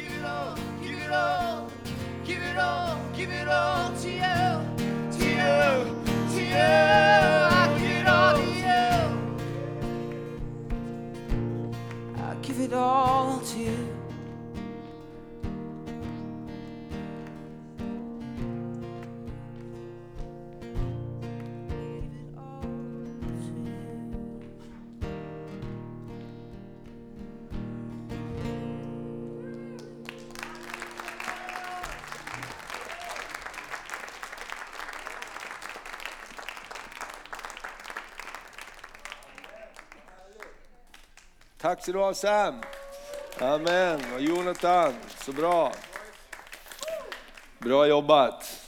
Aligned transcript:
give 0.00 0.12
it 0.12 0.24
all, 0.24 0.54
give 0.80 0.98
it 0.98 1.10
all, 1.10 1.70
give 2.24 2.42
it 2.42 2.56
all, 2.56 3.00
give 3.16 3.30
it 3.30 3.48
all 3.48 3.77
Tack 41.88 41.94
du 41.94 42.00
ha 42.00 42.14
Sam. 42.14 42.60
Amen. 43.38 44.00
Och 44.14 44.20
Jonathan, 44.20 44.94
så 45.24 45.32
bra. 45.32 45.72
Bra 47.58 47.86
jobbat. 47.86 48.66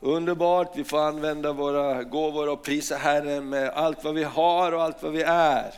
Underbart, 0.00 0.72
vi 0.76 0.84
får 0.84 0.98
använda 1.00 1.52
våra 1.52 2.02
gåvor 2.02 2.48
och 2.48 2.62
prisa 2.62 2.96
Herren 2.96 3.48
med 3.48 3.68
allt 3.68 4.04
vad 4.04 4.14
vi 4.14 4.24
har 4.24 4.72
och 4.72 4.82
allt 4.82 5.02
vad 5.02 5.12
vi 5.12 5.22
är. 5.22 5.74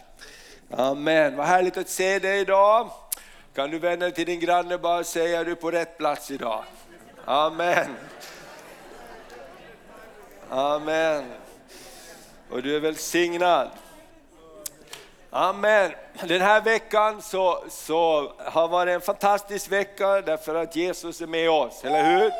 Amen, 0.70 1.36
vad 1.36 1.46
härligt 1.46 1.76
att 1.76 1.88
se 1.88 2.18
dig 2.18 2.40
idag. 2.40 2.90
Kan 3.54 3.70
du 3.70 3.78
vända 3.78 4.06
dig 4.06 4.14
till 4.14 4.26
din 4.26 4.40
granne 4.40 4.74
och 4.74 4.80
bara 4.80 5.04
säga 5.04 5.44
du 5.44 5.50
är 5.50 5.54
på 5.54 5.70
rätt 5.70 5.98
plats 5.98 6.30
idag. 6.30 6.64
Amen. 7.24 7.96
Amen. 10.50 11.24
Och 12.50 12.62
du 12.62 12.76
är 12.76 12.80
välsignad. 12.80 13.70
Amen. 15.36 15.92
Den 16.22 16.40
här 16.40 16.60
veckan 16.60 17.22
så, 17.22 17.64
så 17.68 18.32
har 18.38 18.68
varit 18.68 18.94
en 18.94 19.00
fantastisk 19.00 19.72
vecka 19.72 20.20
därför 20.20 20.54
att 20.54 20.76
Jesus 20.76 21.20
är 21.20 21.26
med 21.26 21.50
oss, 21.50 21.84
eller 21.84 22.04
hur? 22.04 22.32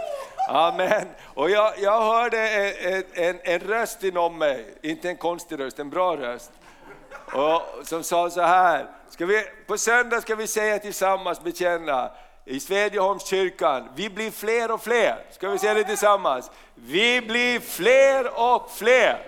Amen. 0.48 1.06
Och 1.34 1.50
jag, 1.50 1.72
jag 1.78 2.00
hörde 2.00 2.48
en, 2.48 3.04
en, 3.12 3.40
en 3.42 3.60
röst 3.60 4.04
inom 4.04 4.38
mig, 4.38 4.74
inte 4.82 5.08
en 5.08 5.16
konstig 5.16 5.60
röst, 5.60 5.78
en 5.78 5.90
bra 5.90 6.16
röst. 6.16 6.50
Och, 7.32 7.86
som 7.86 8.02
sa 8.02 8.30
så 8.30 8.40
här, 8.40 8.86
ska 9.08 9.26
vi, 9.26 9.44
på 9.66 9.78
söndag 9.78 10.20
ska 10.20 10.34
vi 10.34 10.46
säga 10.46 10.78
tillsammans, 10.78 11.42
bekänna, 11.42 12.10
i 12.44 12.60
Svedjeholmskyrkan, 12.60 13.88
vi 13.96 14.10
blir 14.10 14.30
fler 14.30 14.70
och 14.70 14.82
fler. 14.82 15.24
Ska 15.30 15.48
vi 15.48 15.58
säga 15.58 15.74
det 15.74 15.84
tillsammans? 15.84 16.50
Vi 16.74 17.20
blir 17.20 17.60
fler 17.60 18.40
och 18.40 18.70
fler. 18.70 19.18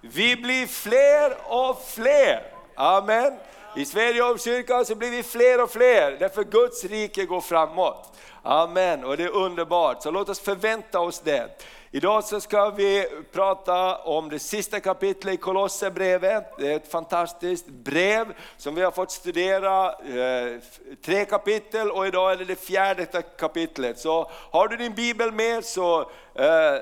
Vi 0.00 0.36
blir 0.36 0.66
fler 0.66 1.36
och 1.44 1.82
fler. 1.88 2.53
Amen. 2.76 3.32
I 3.76 3.84
Svedjeholmskyrkan 3.84 4.84
så 4.84 4.94
blir 4.94 5.10
vi 5.10 5.22
fler 5.22 5.62
och 5.62 5.70
fler, 5.70 6.16
därför 6.18 6.44
Guds 6.44 6.84
rike 6.84 7.24
går 7.24 7.40
framåt. 7.40 8.12
Amen, 8.42 9.04
och 9.04 9.16
det 9.16 9.24
är 9.24 9.36
underbart, 9.36 10.02
så 10.02 10.10
låt 10.10 10.28
oss 10.28 10.40
förvänta 10.40 11.00
oss 11.00 11.20
det. 11.20 11.66
Idag 11.90 12.24
så 12.24 12.40
ska 12.40 12.70
vi 12.70 13.06
prata 13.32 13.96
om 13.96 14.28
det 14.28 14.38
sista 14.38 14.80
kapitlet 14.80 15.34
i 15.34 15.36
Kolosserbrevet. 15.36 16.56
Det 16.58 16.72
är 16.72 16.76
ett 16.76 16.90
fantastiskt 16.90 17.66
brev 17.66 18.34
som 18.56 18.74
vi 18.74 18.82
har 18.82 18.90
fått 18.90 19.10
studera, 19.10 19.92
eh, 19.92 20.60
tre 21.04 21.24
kapitel 21.24 21.90
och 21.90 22.06
idag 22.06 22.32
är 22.32 22.36
det 22.36 22.44
det 22.44 22.60
fjärde 22.60 23.06
kapitlet. 23.38 23.98
Så 23.98 24.30
har 24.50 24.68
du 24.68 24.76
din 24.76 24.94
bibel 24.94 25.32
med 25.32 25.64
så 25.64 26.00
eh, 26.34 26.76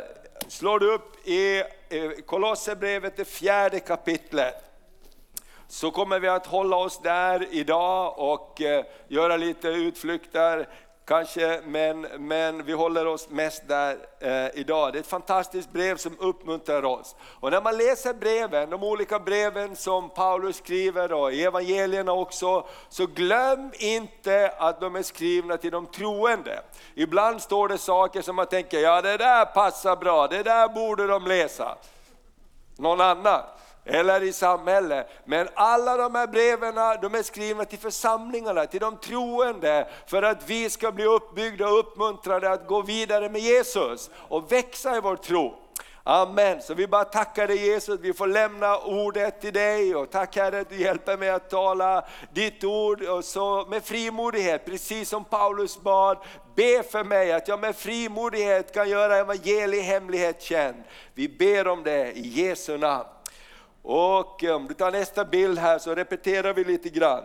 slår 0.48 0.78
du 0.78 0.94
upp 0.94 1.28
i 1.28 1.60
eh, 1.60 2.10
Kolosserbrevet, 2.26 3.16
det 3.16 3.24
fjärde 3.24 3.80
kapitlet 3.80 4.71
så 5.72 5.90
kommer 5.90 6.20
vi 6.20 6.28
att 6.28 6.46
hålla 6.46 6.76
oss 6.76 6.98
där 6.98 7.48
idag 7.50 8.18
och 8.18 8.60
eh, 8.60 8.84
göra 9.08 9.36
lite 9.36 9.68
utflykter 9.68 10.68
kanske, 11.04 11.60
men, 11.64 12.00
men 12.00 12.64
vi 12.64 12.72
håller 12.72 13.06
oss 13.06 13.28
mest 13.30 13.68
där 13.68 13.96
eh, 14.20 14.60
idag. 14.60 14.92
Det 14.92 14.98
är 14.98 15.00
ett 15.00 15.06
fantastiskt 15.06 15.72
brev 15.72 15.96
som 15.96 16.16
uppmuntrar 16.18 16.84
oss. 16.84 17.16
Och 17.40 17.50
när 17.50 17.62
man 17.62 17.76
läser 17.76 18.14
breven, 18.14 18.70
de 18.70 18.82
olika 18.82 19.18
breven 19.18 19.76
som 19.76 20.10
Paulus 20.10 20.56
skriver 20.56 21.12
och 21.12 21.32
evangelierna 21.32 22.12
också, 22.12 22.66
så 22.88 23.06
glöm 23.06 23.70
inte 23.78 24.54
att 24.58 24.80
de 24.80 24.96
är 24.96 25.02
skrivna 25.02 25.56
till 25.56 25.72
de 25.72 25.86
troende. 25.86 26.62
Ibland 26.94 27.42
står 27.42 27.68
det 27.68 27.78
saker 27.78 28.22
som 28.22 28.36
man 28.36 28.46
tänker, 28.46 28.78
ja 28.78 29.02
det 29.02 29.16
där 29.16 29.44
passar 29.44 29.96
bra, 29.96 30.26
det 30.28 30.42
där 30.42 30.68
borde 30.68 31.06
de 31.06 31.26
läsa. 31.26 31.76
Någon 32.76 33.00
annan 33.00 33.42
eller 33.84 34.22
i 34.22 34.32
samhället. 34.32 35.08
Men 35.24 35.48
alla 35.54 35.96
de 35.96 36.14
här 36.14 36.26
breven 36.26 36.74
de 36.74 37.14
är 37.14 37.22
skrivna 37.22 37.64
till 37.64 37.78
församlingarna, 37.78 38.66
till 38.66 38.80
de 38.80 38.96
troende, 38.96 39.88
för 40.06 40.22
att 40.22 40.50
vi 40.50 40.70
ska 40.70 40.92
bli 40.92 41.04
uppbyggda 41.04 41.68
och 41.68 41.78
uppmuntrade 41.78 42.50
att 42.50 42.66
gå 42.66 42.82
vidare 42.82 43.28
med 43.28 43.40
Jesus 43.40 44.10
och 44.14 44.52
växa 44.52 44.96
i 44.96 45.00
vår 45.00 45.16
tro. 45.16 45.58
Amen, 46.04 46.62
så 46.62 46.74
vi 46.74 46.86
bara 46.86 47.04
tackar 47.04 47.46
dig 47.46 47.66
Jesus, 47.66 48.00
vi 48.00 48.12
får 48.12 48.26
lämna 48.26 48.78
ordet 48.78 49.40
till 49.40 49.52
dig 49.52 49.94
och 49.94 50.10
tack 50.10 50.36
Herre 50.36 50.60
att 50.60 50.68
du 50.68 50.76
hjälper 50.76 51.16
mig 51.16 51.30
att 51.30 51.50
tala 51.50 52.04
ditt 52.32 52.64
ord 52.64 53.02
och 53.02 53.24
så 53.24 53.66
med 53.70 53.84
frimodighet, 53.84 54.64
precis 54.64 55.08
som 55.08 55.24
Paulus 55.24 55.80
bad, 55.80 56.18
be 56.56 56.82
för 56.82 57.04
mig 57.04 57.32
att 57.32 57.48
jag 57.48 57.60
med 57.60 57.76
frimodighet 57.76 58.74
kan 58.74 58.88
göra 58.88 59.16
evangeliet 59.16 59.84
hemlighet 59.84 60.42
känd. 60.42 60.82
Vi 61.14 61.28
ber 61.28 61.68
om 61.68 61.82
det 61.82 62.12
i 62.12 62.28
Jesu 62.28 62.78
namn. 62.78 63.08
Och 63.82 64.44
eh, 64.44 64.56
om 64.56 64.66
du 64.66 64.74
tar 64.74 64.92
nästa 64.92 65.24
bild 65.24 65.58
här 65.58 65.78
så 65.78 65.94
repeterar 65.94 66.54
vi 66.54 66.64
lite 66.64 66.88
grann. 66.88 67.24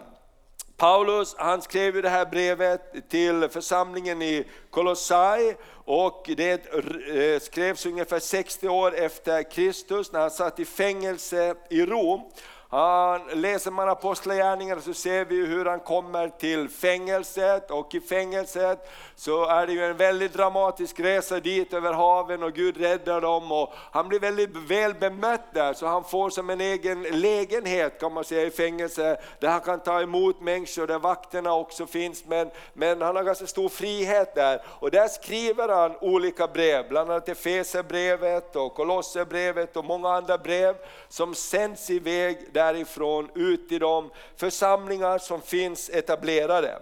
Paulus 0.78 1.36
han 1.38 1.62
skrev 1.62 1.96
ju 1.96 2.02
det 2.02 2.10
här 2.10 2.26
brevet 2.26 3.10
till 3.10 3.50
församlingen 3.50 4.22
i 4.22 4.46
Kolossai 4.70 5.56
och 5.86 6.30
det 6.38 6.74
eh, 6.74 7.40
skrevs 7.40 7.86
ungefär 7.86 8.20
60 8.20 8.70
år 8.70 8.96
efter 8.96 9.52
Kristus 9.52 10.12
när 10.12 10.20
han 10.20 10.32
satt 10.32 10.60
i 10.60 10.66
fängelse 10.66 11.56
i 11.70 11.86
Rom. 11.86 12.22
Han, 12.70 13.22
läser 13.34 13.72
man 13.72 13.90
Apostlagärningarna 13.90 14.82
så 14.82 14.94
ser 14.94 15.26
vi 15.26 15.46
hur 15.46 15.66
han 15.66 15.80
kommer 15.80 16.30
till 16.30 16.70
fängelset 16.70 17.72
och 17.72 17.96
i 17.96 18.00
fängelset 18.00 18.92
så 19.16 19.46
är 19.46 19.68
det 19.68 19.74
ju 19.74 19.86
en 19.86 19.98
väldigt 19.98 20.34
dramatisk 20.34 21.00
resa 21.00 21.40
dit 21.40 21.74
över 21.74 21.94
haven 21.94 22.44
och 22.44 22.54
Gud 22.54 22.78
räddar 22.78 23.22
dem 23.22 23.52
och 23.52 23.74
han 23.92 24.08
blir 24.08 24.20
väldigt 24.20 24.56
väl 24.56 24.94
bemött 24.94 25.54
där 25.54 25.74
så 25.74 25.88
han 25.88 26.04
får 26.04 26.30
som 26.30 26.50
en 26.50 26.62
egen 26.62 27.04
lägenhet 27.04 28.00
kan 28.00 28.14
man 28.14 28.24
säga 28.24 28.48
i 28.48 28.52
fängelse 28.52 29.18
där 29.40 29.50
han 29.50 29.62
kan 29.62 29.80
ta 29.80 30.02
emot 30.02 30.42
människor, 30.42 30.88
där 30.88 31.00
vakterna 31.00 31.54
också 31.54 31.88
finns. 31.88 32.26
Men, 32.26 32.50
men 32.74 33.02
han 33.02 33.16
har 33.16 33.24
ganska 33.24 33.48
stor 33.48 33.70
frihet 33.70 34.36
där 34.36 34.62
och 34.66 34.92
där 34.92 35.08
skriver 35.08 35.70
han 35.70 35.96
olika 36.02 36.48
brev, 36.48 36.90
bland 36.90 37.12
annat 37.12 37.30
Efesierbrevet 37.30 38.56
och 38.56 38.74
Kolosserbrevet 38.74 39.78
och 39.78 39.86
många 39.86 40.10
andra 40.10 40.38
brev 40.38 40.76
som 41.10 41.36
sänds 41.36 41.90
iväg 41.90 42.54
därifrån 42.58 43.30
ut 43.36 43.72
i 43.72 43.80
de 43.80 44.10
församlingar 44.38 45.18
som 45.18 45.42
finns 45.42 45.90
etablerade. 45.90 46.80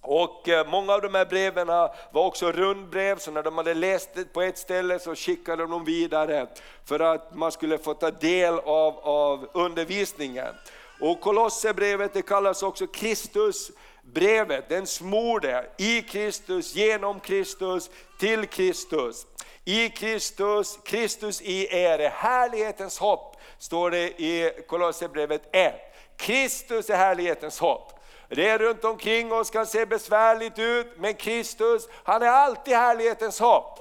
Och 0.00 0.48
eh, 0.48 0.66
många 0.66 0.92
av 0.92 1.02
de 1.02 1.14
här 1.14 1.24
breven 1.24 1.66
var 1.66 1.90
också 2.12 2.52
rundbrev, 2.52 3.18
så 3.18 3.30
när 3.30 3.42
de 3.42 3.58
hade 3.58 3.74
läst 3.74 4.10
det 4.14 4.32
på 4.32 4.42
ett 4.42 4.58
ställe 4.58 4.98
så 4.98 5.14
skickade 5.14 5.62
de 5.62 5.70
dem 5.70 5.84
vidare 5.84 6.46
för 6.84 7.00
att 7.00 7.34
man 7.34 7.52
skulle 7.52 7.78
få 7.78 7.94
ta 7.94 8.10
del 8.10 8.54
av, 8.58 8.98
av 8.98 9.48
undervisningen. 9.52 10.54
Och 11.00 11.20
Kolosserbrevet 11.20 12.14
det 12.14 12.22
kallas 12.22 12.62
också 12.62 12.86
Kristusbrevet, 12.86 14.68
den 14.68 14.86
smorde 14.86 15.66
i 15.78 16.02
Kristus, 16.02 16.74
genom 16.74 17.20
Kristus, 17.20 17.90
till 18.18 18.46
Kristus. 18.46 19.26
I 19.64 19.88
Kristus, 19.88 20.78
Kristus 20.84 21.40
i 21.40 21.66
er 21.70 22.08
härlighetens 22.08 22.98
hopp, 22.98 23.36
står 23.58 23.90
det 23.90 24.20
i 24.20 24.50
Kolosserbrevet 24.68 25.42
1. 25.52 25.74
Kristus 26.16 26.90
är 26.90 26.96
härlighetens 26.96 27.58
hopp. 27.58 27.92
Det 28.28 28.58
runt 28.58 28.84
omkring 28.84 29.32
oss 29.32 29.50
kan 29.50 29.66
se 29.66 29.86
besvärligt 29.86 30.58
ut, 30.58 30.86
men 30.98 31.14
Kristus, 31.14 31.88
han 32.04 32.22
är 32.22 32.26
alltid 32.26 32.74
härlighetens 32.74 33.40
hopp. 33.40 33.78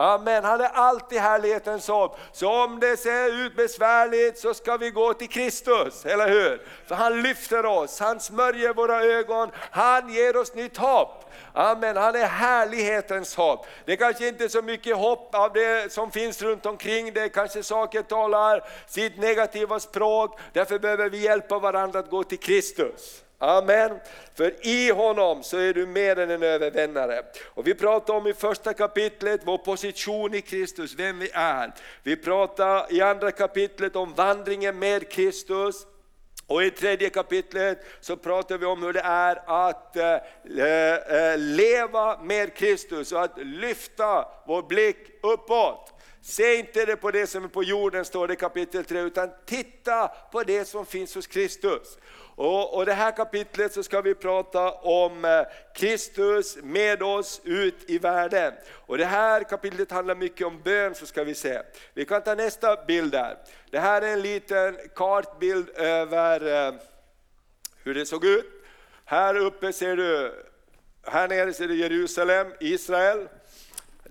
Amen, 0.00 0.44
han 0.44 0.60
är 0.60 0.68
alltid 0.68 1.18
härlighetens 1.18 1.88
hopp. 1.88 2.18
Så 2.32 2.64
om 2.64 2.80
det 2.80 2.96
ser 2.96 3.46
ut 3.46 3.56
besvärligt 3.56 4.38
så 4.38 4.54
ska 4.54 4.76
vi 4.76 4.90
gå 4.90 5.14
till 5.14 5.28
Kristus, 5.28 6.06
eller 6.06 6.28
hur? 6.28 6.62
För 6.86 6.94
han 6.94 7.22
lyfter 7.22 7.66
oss, 7.66 8.00
han 8.00 8.20
smörjer 8.20 8.74
våra 8.74 9.02
ögon, 9.04 9.50
han 9.70 10.12
ger 10.12 10.36
oss 10.36 10.54
nytt 10.54 10.76
hopp. 10.76 11.32
Amen, 11.52 11.96
han 11.96 12.14
är 12.14 12.26
härlighetens 12.26 13.36
hopp. 13.36 13.66
Det 13.84 13.92
är 13.92 13.96
kanske 13.96 14.28
inte 14.28 14.44
är 14.44 14.48
så 14.48 14.62
mycket 14.62 14.96
hopp 14.96 15.34
av 15.34 15.52
det 15.52 15.92
som 15.92 16.10
finns 16.10 16.42
runt 16.42 16.66
omkring 16.66 17.12
det, 17.12 17.28
kanske 17.28 17.62
saker 17.62 18.02
talar 18.02 18.64
sitt 18.86 19.18
negativa 19.18 19.80
språk, 19.80 20.38
därför 20.52 20.78
behöver 20.78 21.10
vi 21.10 21.18
hjälpa 21.18 21.58
varandra 21.58 21.98
att 21.98 22.10
gå 22.10 22.24
till 22.24 22.38
Kristus. 22.38 23.22
Amen. 23.40 24.00
För 24.34 24.66
i 24.66 24.90
honom 24.90 25.42
så 25.42 25.56
är 25.58 25.74
du 25.74 25.86
mer 25.86 26.18
än 26.18 26.30
en 26.30 26.42
övervinnare. 26.42 27.22
Och 27.44 27.66
vi 27.66 27.74
pratar 27.74 28.14
om 28.14 28.26
i 28.26 28.34
första 28.34 28.74
kapitlet 28.74 29.40
vår 29.44 29.58
position 29.58 30.34
i 30.34 30.40
Kristus, 30.40 30.94
vem 30.94 31.18
vi 31.18 31.30
är. 31.32 31.72
Vi 32.02 32.16
pratar 32.16 32.92
i 32.92 33.00
andra 33.00 33.30
kapitlet 33.30 33.96
om 33.96 34.14
vandringen 34.14 34.78
med 34.78 35.10
Kristus. 35.10 35.86
Och 36.46 36.62
i 36.62 36.70
tredje 36.70 37.10
kapitlet 37.10 37.84
så 38.00 38.16
pratar 38.16 38.58
vi 38.58 38.66
om 38.66 38.82
hur 38.82 38.92
det 38.92 39.00
är 39.00 39.66
att 39.66 39.96
eh, 39.96 40.14
eh 40.14 41.38
leva 41.38 42.22
med 42.22 42.54
Kristus 42.54 43.12
och 43.12 43.22
att 43.22 43.38
lyfta 43.38 44.28
vår 44.46 44.62
blick 44.62 44.96
uppåt. 45.22 45.92
Se 46.22 46.56
inte 46.56 46.84
det 46.84 46.96
på 46.96 47.10
det 47.10 47.26
som 47.26 47.44
är 47.44 47.48
på 47.48 47.62
jorden, 47.62 48.04
står 48.04 48.28
det 48.28 48.34
i 48.34 48.36
kapitel 48.36 48.84
3, 48.84 49.00
utan 49.00 49.30
titta 49.46 50.08
på 50.08 50.42
det 50.42 50.64
som 50.64 50.86
finns 50.86 51.14
hos 51.14 51.26
Kristus. 51.26 51.98
Och, 52.38 52.74
och 52.74 52.86
det 52.86 52.92
här 52.92 53.10
kapitlet 53.10 53.72
så 53.72 53.82
ska 53.82 54.00
vi 54.00 54.14
prata 54.14 54.72
om 54.72 55.24
eh, 55.24 55.42
Kristus 55.74 56.58
med 56.62 57.02
oss 57.02 57.40
ut 57.44 57.90
i 57.90 57.98
världen. 57.98 58.52
Och 58.70 58.98
det 58.98 59.04
här 59.04 59.42
kapitlet 59.42 59.90
handlar 59.90 60.14
mycket 60.14 60.46
om 60.46 60.62
bön, 60.62 60.94
så 60.94 61.06
ska 61.06 61.24
vi 61.24 61.34
se. 61.34 61.62
Vi 61.94 62.04
kan 62.04 62.22
ta 62.22 62.34
nästa 62.34 62.84
bild 62.84 63.12
där. 63.12 63.38
Det 63.70 63.78
här 63.78 64.02
är 64.02 64.12
en 64.12 64.22
liten 64.22 64.76
kartbild 64.94 65.68
över 65.68 66.66
eh, 66.66 66.74
hur 67.84 67.94
det 67.94 68.06
såg 68.06 68.24
ut. 68.24 68.46
Här 69.04 69.36
uppe 69.36 69.72
ser 69.72 69.96
du, 69.96 70.32
här 71.02 71.28
nere 71.28 71.52
ser 71.52 71.68
du 71.68 71.76
Jerusalem, 71.76 72.52
Israel. 72.60 73.28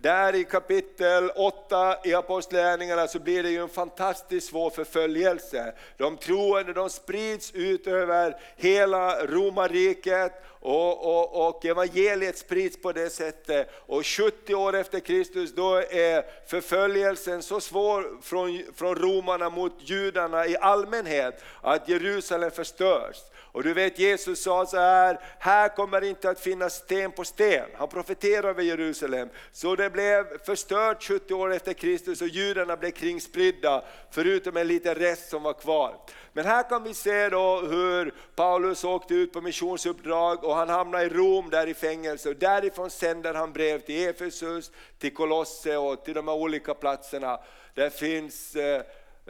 Där 0.01 0.35
i 0.35 0.43
kapitel 0.43 1.31
8 1.35 1.97
i 2.03 2.13
Apostlagärningarna 2.13 3.07
så 3.07 3.19
blir 3.19 3.43
det 3.43 3.49
ju 3.49 3.61
en 3.61 3.69
fantastiskt 3.69 4.49
svår 4.49 4.69
förföljelse. 4.69 5.73
De 5.97 6.17
troende 6.17 6.73
de 6.73 6.89
sprids 6.89 7.51
ut 7.51 7.87
över 7.87 8.37
hela 8.55 9.25
romarriket 9.25 10.43
och, 10.59 11.05
och, 11.05 11.47
och 11.47 11.65
evangeliet 11.65 12.37
sprids 12.37 12.81
på 12.81 12.91
det 12.91 13.09
sättet. 13.09 13.69
Och 13.85 14.05
70 14.05 14.55
år 14.55 14.75
efter 14.75 14.99
Kristus 14.99 15.55
då 15.55 15.75
är 15.75 16.47
förföljelsen 16.47 17.43
så 17.43 17.61
svår 17.61 18.21
från, 18.21 18.63
från 18.75 18.95
romarna 18.95 19.49
mot 19.49 19.73
judarna 19.79 20.47
i 20.47 20.57
allmänhet 20.57 21.43
att 21.61 21.89
Jerusalem 21.89 22.51
förstörs. 22.51 23.17
Och 23.57 23.63
du 23.63 23.73
vet 23.73 23.99
Jesus 23.99 24.43
sa 24.43 24.65
så 24.65 24.77
här, 24.77 25.19
här 25.39 25.69
kommer 25.69 26.03
inte 26.03 26.29
att 26.29 26.39
finnas 26.39 26.75
sten 26.75 27.11
på 27.11 27.23
sten. 27.23 27.69
Han 27.73 27.87
profeterade 27.87 28.49
över 28.49 28.63
Jerusalem. 28.63 29.29
Så 29.51 29.75
det 29.75 29.89
blev 29.89 30.37
förstört 30.45 31.03
70 31.03 31.33
år 31.33 31.53
efter 31.53 31.73
Kristus 31.73 32.21
och 32.21 32.27
judarna 32.27 32.77
blev 32.77 32.91
kringspridda, 32.91 33.83
förutom 34.11 34.57
en 34.57 34.67
liten 34.67 34.95
rest 34.95 35.29
som 35.29 35.43
var 35.43 35.53
kvar. 35.53 35.95
Men 36.33 36.45
här 36.45 36.69
kan 36.69 36.83
vi 36.83 36.93
se 36.93 37.29
då 37.29 37.61
hur 37.61 38.13
Paulus 38.35 38.83
åkte 38.83 39.13
ut 39.13 39.33
på 39.33 39.41
missionsuppdrag 39.41 40.43
och 40.43 40.55
han 40.55 40.69
hamnade 40.69 41.03
i 41.03 41.09
Rom, 41.09 41.49
där 41.49 41.67
i 41.67 41.73
fängelse. 41.73 42.29
Och 42.29 42.35
därifrån 42.35 42.89
sänder 42.89 43.33
han 43.33 43.53
brev 43.53 43.79
till 43.79 44.07
Efesus, 44.07 44.71
till 44.99 45.13
Kolosse 45.13 45.77
och 45.77 46.05
till 46.05 46.13
de 46.13 46.27
här 46.27 46.35
olika 46.35 46.73
platserna. 46.73 47.39
Där 47.73 47.89
finns 47.89 48.55
eh, 48.55 48.81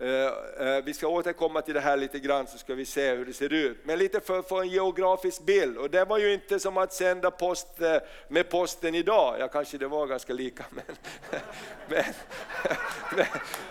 Eh, 0.01 0.67
eh, 0.67 0.83
vi 0.83 0.93
ska 0.93 1.07
återkomma 1.07 1.61
till 1.61 1.73
det 1.73 1.79
här 1.79 1.97
lite 1.97 2.19
grann 2.19 2.47
så 2.47 2.57
ska 2.57 2.75
vi 2.75 2.85
se 2.85 3.15
hur 3.15 3.25
det 3.25 3.33
ser 3.33 3.53
ut. 3.53 3.77
Men 3.83 3.99
lite 3.99 4.19
för 4.19 4.39
att 4.39 4.49
få 4.49 4.61
en 4.61 4.67
geografisk 4.67 5.41
bild. 5.41 5.77
Och 5.77 5.89
det 5.89 6.05
var 6.05 6.17
ju 6.17 6.33
inte 6.33 6.59
som 6.59 6.77
att 6.77 6.93
sända 6.93 7.31
post 7.31 7.81
eh, 7.81 7.97
med 8.27 8.49
posten 8.49 8.95
idag. 8.95 9.35
Ja, 9.39 9.47
kanske 9.47 9.77
det 9.77 9.87
var 9.87 10.07
ganska 10.07 10.33
lika. 10.33 10.65
Men, 10.71 10.85
men, 11.89 12.03
men, 13.15 13.25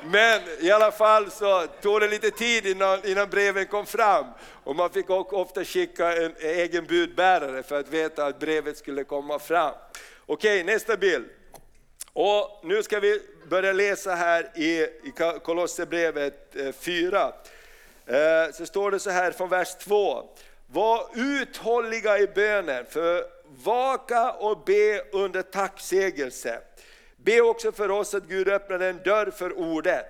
men 0.10 0.40
i 0.60 0.70
alla 0.70 0.92
fall 0.92 1.30
så 1.30 1.66
tog 1.66 2.00
det 2.00 2.08
lite 2.08 2.30
tid 2.30 2.66
innan, 2.66 3.06
innan 3.06 3.30
breven 3.30 3.66
kom 3.66 3.86
fram. 3.86 4.26
Och 4.64 4.76
man 4.76 4.90
fick 4.90 5.10
ofta 5.10 5.64
skicka 5.64 6.16
en 6.16 6.32
egen 6.40 6.86
budbärare 6.86 7.62
för 7.62 7.80
att 7.80 7.88
veta 7.88 8.26
att 8.26 8.38
brevet 8.38 8.76
skulle 8.76 9.04
komma 9.04 9.38
fram. 9.38 9.74
Okej, 10.26 10.64
nästa 10.64 10.96
bild. 10.96 11.26
Och 12.18 12.60
nu 12.62 12.82
ska 12.82 13.00
vi 13.00 13.22
börja 13.48 13.72
läsa 13.72 14.14
här 14.14 14.50
i, 14.54 14.80
i 14.82 15.12
Kolosserbrevet 15.42 16.56
eh, 16.56 16.72
4. 16.72 17.32
Eh, 18.06 18.52
så 18.52 18.66
står 18.66 18.90
det 18.90 18.98
så 18.98 19.10
här 19.10 19.30
från 19.30 19.48
vers 19.48 19.74
2. 19.74 20.28
Var 20.66 21.08
uthålliga 21.14 22.18
i 22.18 22.26
bönen, 22.26 22.86
för 22.90 23.24
vaka 23.64 24.32
och 24.32 24.64
be 24.64 25.02
under 25.12 25.42
tacksägelse. 25.42 26.60
Be 27.16 27.40
också 27.40 27.72
för 27.72 27.90
oss 27.90 28.14
att 28.14 28.28
Gud 28.28 28.48
öppnar 28.48 28.80
en 28.80 29.00
dörr 29.04 29.30
för 29.30 29.58
ordet. 29.58 30.06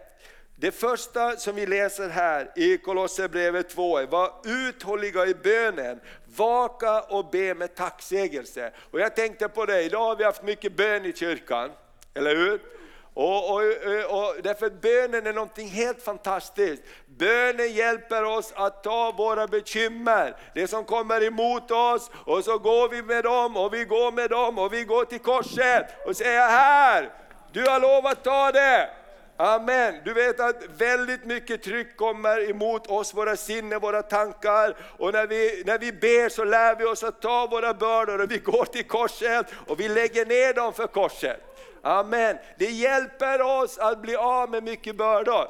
Det 0.56 0.73
första 0.73 1.37
som 1.37 1.55
vi 1.55 1.67
läser 1.67 2.08
här 2.08 2.53
i 2.56 2.79
Kolosserbrevet 2.79 3.69
2 3.69 3.99
är 3.99 4.06
var 4.06 4.32
uthålliga 4.44 5.26
i 5.26 5.35
bönen, 5.35 6.00
vaka 6.37 7.00
och 7.00 7.31
be 7.31 7.55
med 7.55 7.75
tacksägelse. 7.75 8.73
Och 8.91 9.00
jag 9.00 9.17
tänkte 9.17 9.49
på 9.49 9.67
det, 9.67 9.82
idag 9.82 10.05
har 10.05 10.17
vi 10.17 10.25
haft 10.25 10.43
mycket 10.43 10.76
bön 10.76 11.06
i 11.06 11.12
kyrkan. 11.12 11.70
Eller 12.16 12.36
hur? 12.36 12.60
Och, 13.14 13.50
och, 13.50 13.60
och, 14.08 14.34
därför 14.42 14.70
bönen 14.70 15.26
är 15.26 15.32
någonting 15.32 15.68
helt 15.68 16.02
fantastiskt. 16.02 16.82
Bönen 17.06 17.72
hjälper 17.72 18.24
oss 18.24 18.52
att 18.56 18.84
ta 18.84 19.14
våra 19.18 19.46
bekymmer, 19.46 20.36
det 20.54 20.68
som 20.68 20.84
kommer 20.84 21.24
emot 21.24 21.70
oss, 21.70 22.10
och 22.24 22.44
så 22.44 22.58
går 22.58 22.88
vi 22.88 23.02
med 23.02 23.24
dem, 23.24 23.56
och 23.56 23.74
vi 23.74 23.84
går 23.84 24.12
med 24.12 24.30
dem, 24.30 24.58
och 24.58 24.72
vi 24.72 24.84
går 24.84 25.04
till 25.04 25.18
korset 25.18 25.86
och 26.06 26.16
säger 26.16 26.48
här, 26.48 27.10
du 27.52 27.62
har 27.62 27.80
lovat 27.80 28.12
att 28.12 28.24
ta 28.24 28.52
det. 28.52 28.90
Amen. 29.38 29.94
Du 30.04 30.12
vet 30.12 30.40
att 30.40 30.62
väldigt 30.78 31.24
mycket 31.24 31.62
tryck 31.62 31.96
kommer 31.96 32.50
emot 32.50 32.86
oss, 32.86 33.14
våra 33.14 33.36
sinnen, 33.36 33.80
våra 33.80 34.02
tankar. 34.02 34.76
Och 34.98 35.12
när 35.12 35.26
vi, 35.26 35.62
när 35.66 35.78
vi 35.78 35.92
ber 35.92 36.28
så 36.28 36.44
lär 36.44 36.76
vi 36.76 36.84
oss 36.84 37.04
att 37.04 37.22
ta 37.22 37.46
våra 37.46 37.74
bördor 37.74 38.20
och 38.20 38.30
vi 38.30 38.38
går 38.38 38.64
till 38.64 38.84
korset 38.84 39.46
och 39.66 39.80
vi 39.80 39.88
lägger 39.88 40.26
ner 40.26 40.54
dem 40.54 40.72
för 40.72 40.86
korset. 40.86 41.40
Amen. 41.86 42.38
Det 42.58 42.70
hjälper 42.70 43.42
oss 43.42 43.78
att 43.78 44.02
bli 44.02 44.16
av 44.16 44.50
med 44.50 44.62
mycket 44.62 44.96
bördor. 44.96 45.48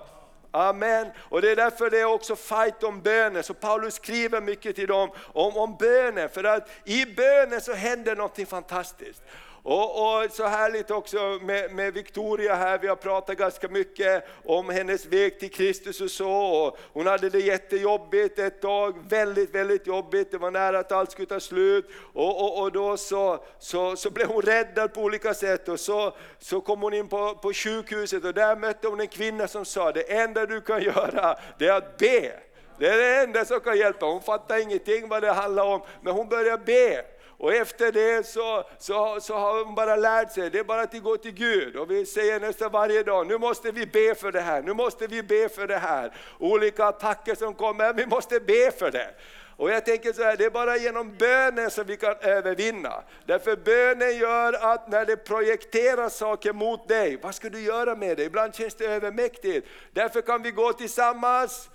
Amen. 0.50 1.10
Och 1.18 1.42
det 1.42 1.50
är 1.50 1.56
därför 1.56 1.90
det 1.90 2.00
är 2.00 2.04
också 2.04 2.36
fight 2.36 2.82
om 2.82 3.00
bönen. 3.00 3.42
Så 3.42 3.54
Paulus 3.54 3.94
skriver 3.94 4.40
mycket 4.40 4.76
till 4.76 4.86
dem 4.86 5.10
om, 5.32 5.56
om 5.56 5.76
bönen, 5.76 6.28
för 6.28 6.44
att 6.44 6.68
i 6.84 7.06
bönen 7.06 7.60
så 7.60 7.72
händer 7.72 8.16
något 8.16 8.48
fantastiskt. 8.48 9.22
Och, 9.68 10.22
och, 10.22 10.30
så 10.30 10.46
härligt 10.46 10.90
också 10.90 11.38
med, 11.42 11.72
med, 11.74 11.94
Victoria 11.94 12.54
här, 12.54 12.78
vi 12.78 12.88
har 12.88 12.96
pratat 12.96 13.36
ganska 13.36 13.68
mycket 13.68 14.24
om 14.44 14.70
hennes 14.70 15.06
väg 15.06 15.40
till 15.40 15.50
Kristus 15.50 16.00
och 16.00 16.10
så. 16.10 16.30
Och 16.30 16.78
hon 16.92 17.06
hade 17.06 17.28
det 17.28 17.40
jättejobbigt 17.40 18.38
ett 18.38 18.60
tag, 18.60 18.94
väldigt, 19.08 19.54
väldigt 19.54 19.86
jobbigt, 19.86 20.30
det 20.30 20.38
var 20.38 20.50
nära 20.50 20.78
att 20.78 20.92
allt 20.92 21.10
skulle 21.10 21.26
ta 21.26 21.40
slut. 21.40 21.86
Och, 22.12 22.43
och, 22.43 22.62
och 22.62 22.72
då 22.72 22.96
så, 22.96 23.44
så, 23.58 23.96
så 23.96 24.10
blev 24.10 24.29
hon 24.29 24.43
räddad 24.43 24.94
på 24.94 25.00
olika 25.00 25.34
sätt 25.34 25.69
och 25.69 25.81
så, 25.81 26.17
så 26.38 26.60
kom 26.60 26.82
hon 26.82 26.94
in 26.94 27.08
på, 27.08 27.34
på 27.34 27.52
sjukhuset 27.52 28.24
och 28.24 28.34
där 28.34 28.56
mötte 28.56 28.88
hon 28.88 29.00
en 29.00 29.08
kvinna 29.08 29.48
som 29.48 29.64
sa, 29.64 29.93
det 29.93 30.12
enda 30.12 30.46
du 30.46 30.60
kan 30.60 30.82
göra 30.82 31.38
det 31.58 31.67
är 31.67 31.72
att 31.72 31.96
be. 31.96 32.32
Det 32.79 32.86
är 32.86 32.98
det 32.98 33.22
enda 33.22 33.44
som 33.44 33.60
kan 33.60 33.79
hjälpa. 33.79 34.06
Hon 34.06 34.22
fattar 34.22 34.62
ingenting 34.62 35.08
vad 35.08 35.22
det 35.22 35.32
handlar 35.32 35.64
om, 35.64 35.82
men 36.02 36.12
hon 36.12 36.29
börjar 36.29 36.58
be. 36.58 37.16
Och 37.38 37.55
efter 37.55 37.93
det 37.93 38.26
så, 38.26 38.64
så, 38.78 39.20
så 39.20 39.34
har 39.34 39.64
hon 39.64 39.74
bara 39.74 39.96
lärt 39.96 40.32
sig, 40.32 40.50
det 40.50 40.58
är 40.58 40.64
bara 40.64 40.82
att 40.82 41.02
gå 41.02 41.16
till 41.16 41.34
Gud. 41.34 41.76
Och 41.76 41.90
vi 41.90 42.06
säger 42.06 42.40
nästan 42.40 42.72
varje 42.72 43.02
dag, 43.02 43.26
nu 43.26 43.38
måste 43.38 43.72
vi 43.72 43.86
be 43.86 44.14
för 44.14 44.32
det 44.32 44.40
här, 44.40 44.62
nu 44.62 44.72
måste 44.72 45.06
vi 45.06 45.22
be 45.22 45.48
för 45.48 45.66
det 45.66 45.78
här. 45.78 46.12
Olika 46.38 46.84
attacker 46.84 47.34
som 47.34 47.55
kommer, 47.55 47.93
vi 47.93 48.06
måste 48.06 48.40
be 48.40 48.70
för 48.70 48.90
det. 48.90 49.14
Och 49.56 49.70
jag 49.70 49.84
tänker 49.84 50.12
så 50.12 50.22
här, 50.22 50.36
det 50.36 50.44
är 50.44 50.50
bara 50.50 50.76
genom 50.76 51.16
bönen 51.16 51.70
som 51.70 51.84
vi 51.86 51.96
kan 51.96 52.14
övervinna. 52.20 53.02
Därför 53.26 53.56
bönen 53.56 54.16
gör 54.16 54.52
att 54.72 54.88
när 54.88 55.05
det 55.05 55.16
projekteras 55.16 56.16
saker 56.16 56.52
mot 56.52 56.88
dig, 56.88 57.19
vad 57.22 57.34
ska 57.34 57.48
du 57.48 57.60
göra 57.60 57.94
med 57.94 58.16
det? 58.16 58.24
Ibland 58.24 58.55
känns 58.55 58.74
det 58.74 58.86
övermäktigt. 58.86 59.69
Därför 59.93 60.22
kan 60.22 60.43
vi 60.43 60.50
gå 60.50 60.72
tillsammans 60.72 61.70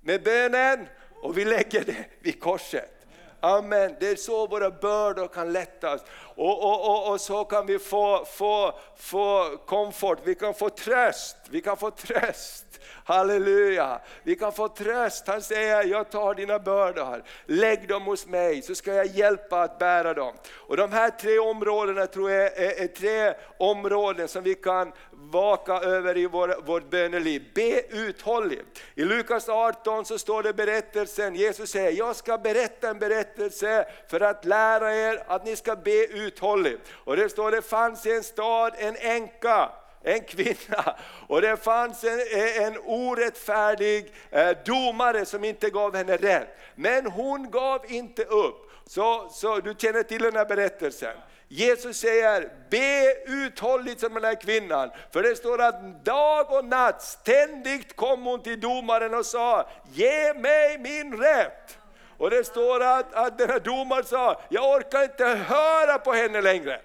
med 0.00 0.22
bönen 0.22 0.86
och 1.22 1.38
vi 1.38 1.44
lägger 1.44 1.84
det 1.84 2.04
vid 2.20 2.40
korset. 2.40 2.95
Amen. 3.40 3.96
Det 4.00 4.08
är 4.08 4.16
så 4.16 4.46
våra 4.46 4.70
bördor 4.70 5.28
kan 5.28 5.52
lättas. 5.52 6.00
Och, 6.36 6.64
och, 6.64 6.90
och, 6.90 7.12
och, 7.12 7.20
så 7.20 7.44
kan 7.44 7.66
vi 7.66 7.78
få, 7.78 8.24
få, 8.24 8.78
få 8.96 9.56
komfort, 9.66 10.18
vi 10.24 10.34
kan 10.34 10.54
få 10.54 10.70
tröst. 10.70 11.36
Vi 11.50 11.60
kan 11.60 11.76
få 11.76 11.90
tröst. 11.90 12.66
Halleluja! 13.04 14.00
Vi 14.22 14.36
kan 14.36 14.52
få 14.52 14.68
tröst. 14.68 15.26
Han 15.26 15.42
säger, 15.42 15.84
jag 15.84 16.10
tar 16.10 16.34
dina 16.34 16.58
bördor, 16.58 17.22
lägg 17.46 17.88
dem 17.88 18.02
hos 18.02 18.26
mig 18.26 18.62
så 18.62 18.74
ska 18.74 18.94
jag 18.94 19.06
hjälpa 19.06 19.62
att 19.62 19.78
bära 19.78 20.14
dem. 20.14 20.34
Och 20.54 20.76
de 20.76 20.92
här 20.92 21.10
tre 21.10 21.38
områdena 21.38 22.06
tror 22.06 22.30
jag 22.30 22.46
är, 22.46 22.82
är 22.82 22.86
tre 22.86 23.34
områden 23.58 24.28
som 24.28 24.42
vi 24.42 24.54
kan 24.54 24.92
vaka 25.30 25.72
över 25.72 26.16
i 26.16 26.26
vår, 26.26 26.56
vårt 26.66 26.90
böneliv. 26.90 27.42
Be 27.54 27.82
uthålligt. 27.88 28.82
I 28.94 29.04
Lukas 29.04 29.48
18 29.48 30.04
så 30.04 30.18
står 30.18 30.42
det 30.42 30.52
berättelsen, 30.52 31.34
Jesus 31.34 31.70
säger, 31.70 31.90
jag 31.90 32.16
ska 32.16 32.38
berätta 32.38 32.88
en 32.88 32.98
berättelse 32.98 33.86
för 34.10 34.20
att 34.20 34.44
lära 34.44 34.94
er 34.94 35.22
att 35.26 35.44
ni 35.44 35.56
ska 35.56 35.76
be 35.76 36.06
uthålligt. 36.06 36.80
Och 36.92 37.16
det 37.16 37.28
står, 37.28 37.50
det 37.50 37.62
fanns 37.62 38.06
i 38.06 38.12
en 38.12 38.24
stad 38.24 38.72
en 38.78 38.96
änka 38.96 39.70
en 40.06 40.20
kvinna. 40.20 40.96
Och 41.26 41.40
det 41.40 41.56
fanns 41.56 42.04
en, 42.04 42.20
en 42.62 42.78
orättfärdig 42.84 44.12
eh, 44.30 44.50
domare 44.64 45.24
som 45.24 45.44
inte 45.44 45.70
gav 45.70 45.96
henne 45.96 46.16
rätt. 46.16 46.48
Men 46.74 47.06
hon 47.06 47.50
gav 47.50 47.84
inte 47.88 48.24
upp. 48.24 48.70
Så, 48.86 49.28
så 49.30 49.60
du 49.60 49.74
känner 49.78 50.02
till 50.02 50.22
den 50.22 50.36
här 50.36 50.44
berättelsen. 50.44 51.16
Jesus 51.48 51.96
säger, 51.96 52.48
be 52.70 53.14
uthålligt 53.26 54.00
som 54.00 54.14
den 54.14 54.24
här 54.24 54.40
kvinnan. 54.40 54.90
För 55.12 55.22
det 55.22 55.36
står 55.36 55.62
att 55.62 56.04
dag 56.04 56.52
och 56.52 56.64
natt 56.64 57.02
ständigt 57.02 57.96
kom 57.96 58.24
hon 58.24 58.42
till 58.42 58.60
domaren 58.60 59.14
och 59.14 59.26
sa, 59.26 59.68
ge 59.92 60.34
mig 60.34 60.78
min 60.78 61.18
rätt. 61.18 61.78
Och 62.18 62.30
det 62.30 62.44
står 62.44 62.82
att, 62.82 63.14
att 63.14 63.38
den 63.38 63.50
här 63.50 63.60
domaren 63.60 64.04
sa, 64.04 64.40
jag 64.48 64.76
orkar 64.76 65.02
inte 65.02 65.24
höra 65.24 65.98
på 65.98 66.12
henne 66.12 66.40
längre. 66.40 66.80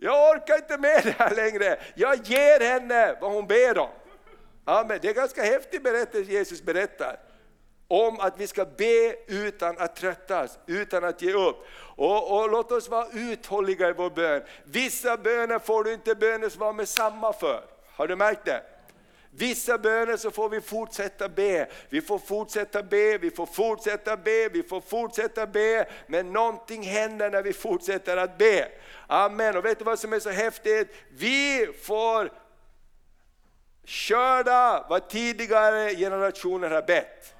Jag 0.00 0.30
orkar 0.30 0.54
inte 0.54 0.78
med 0.78 1.00
det 1.04 1.14
här 1.18 1.34
längre. 1.34 1.78
Jag 1.94 2.16
ger 2.24 2.60
henne 2.60 3.16
vad 3.20 3.32
hon 3.32 3.46
ber 3.46 3.78
om. 3.78 3.90
Amen. 4.64 4.98
Det 5.02 5.08
är 5.08 5.10
en 5.10 5.16
ganska 5.16 5.42
häftig 5.42 5.82
berättelse 5.82 6.32
Jesus 6.32 6.62
berättar 6.62 7.29
om 7.90 8.20
att 8.20 8.40
vi 8.40 8.46
ska 8.46 8.64
be 8.64 9.16
utan 9.26 9.78
att 9.78 9.96
tröttas, 9.96 10.58
utan 10.66 11.04
att 11.04 11.22
ge 11.22 11.32
upp. 11.32 11.56
Och, 11.96 12.40
och, 12.40 12.50
låt 12.50 12.72
oss 12.72 12.88
vara 12.88 13.06
uthålliga 13.12 13.88
i 13.88 13.92
vår 13.92 14.10
bön. 14.10 14.42
Vissa 14.64 15.16
böner 15.16 15.58
får 15.58 15.84
du 15.84 15.92
inte 15.92 16.14
bönesvar 16.14 16.72
med 16.72 16.88
samma 16.88 17.32
för. 17.32 17.64
Har 17.94 18.06
du 18.06 18.16
märkt 18.16 18.44
det? 18.44 18.62
Vissa 19.30 19.78
böner 19.78 20.16
så 20.16 20.30
får 20.30 20.48
vi 20.48 20.60
fortsätta 20.60 21.28
be, 21.28 21.68
vi 21.88 22.00
får 22.00 22.18
fortsätta 22.18 22.82
be, 22.82 23.18
vi 23.18 23.30
får 23.30 23.46
fortsätta 23.46 24.16
be, 24.16 24.48
vi 24.48 24.62
får 24.62 24.80
fortsätta 24.80 25.46
be. 25.46 25.88
Men 26.06 26.32
någonting 26.32 26.82
händer 26.82 27.30
när 27.30 27.42
vi 27.42 27.52
fortsätter 27.52 28.16
att 28.16 28.38
be. 28.38 28.68
Amen. 29.06 29.56
Och 29.56 29.64
vet 29.64 29.78
du 29.78 29.84
vad 29.84 29.98
som 29.98 30.12
är 30.12 30.20
så 30.20 30.30
häftigt? 30.30 30.88
Vi 31.10 31.68
får 31.82 32.32
skörda 33.84 34.86
vad 34.88 35.08
tidigare 35.08 35.94
generationer 35.94 36.70
har 36.70 36.82
bett. 36.82 37.34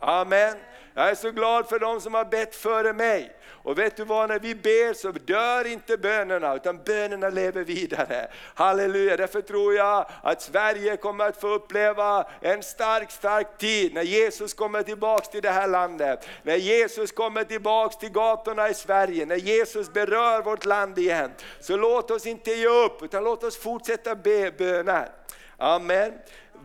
Amen. 0.00 0.56
Jag 0.94 1.10
är 1.10 1.14
så 1.14 1.30
glad 1.30 1.68
för 1.68 1.78
de 1.78 2.00
som 2.00 2.14
har 2.14 2.24
bett 2.24 2.54
före 2.54 2.92
mig. 2.92 3.32
Och 3.62 3.78
vet 3.78 3.96
du 3.96 4.04
vad, 4.04 4.28
när 4.28 4.38
vi 4.38 4.54
ber 4.54 4.94
så 4.94 5.12
dör 5.12 5.66
inte 5.66 5.96
bönerna, 5.96 6.54
utan 6.54 6.82
bönerna 6.82 7.28
lever 7.28 7.64
vidare. 7.64 8.28
Halleluja, 8.54 9.16
därför 9.16 9.40
tror 9.40 9.74
jag 9.74 10.06
att 10.22 10.42
Sverige 10.42 10.96
kommer 10.96 11.24
att 11.24 11.40
få 11.40 11.48
uppleva 11.48 12.26
en 12.40 12.62
stark, 12.62 13.10
stark 13.10 13.58
tid 13.58 13.94
när 13.94 14.02
Jesus 14.02 14.54
kommer 14.54 14.82
tillbaks 14.82 15.28
till 15.28 15.42
det 15.42 15.50
här 15.50 15.68
landet. 15.68 16.28
När 16.42 16.56
Jesus 16.56 17.12
kommer 17.12 17.44
tillbaks 17.44 17.96
till 17.96 18.10
gatorna 18.10 18.68
i 18.68 18.74
Sverige, 18.74 19.26
när 19.26 19.36
Jesus 19.36 19.92
berör 19.92 20.42
vårt 20.42 20.64
land 20.64 20.98
igen. 20.98 21.30
Så 21.60 21.76
låt 21.76 22.10
oss 22.10 22.26
inte 22.26 22.50
ge 22.50 22.68
upp, 22.68 23.02
utan 23.02 23.24
låt 23.24 23.44
oss 23.44 23.58
fortsätta 23.58 24.14
be 24.14 24.52
böner. 24.58 25.08
Amen 25.56 26.12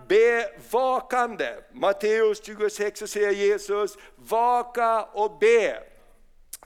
be 0.08 0.50
vakande. 0.72 1.56
Matteus 1.72 2.46
26 2.46 3.00
så 3.00 3.08
säger 3.08 3.32
Jesus, 3.32 3.98
vaka 4.16 5.04
och 5.04 5.38
be. 5.40 5.84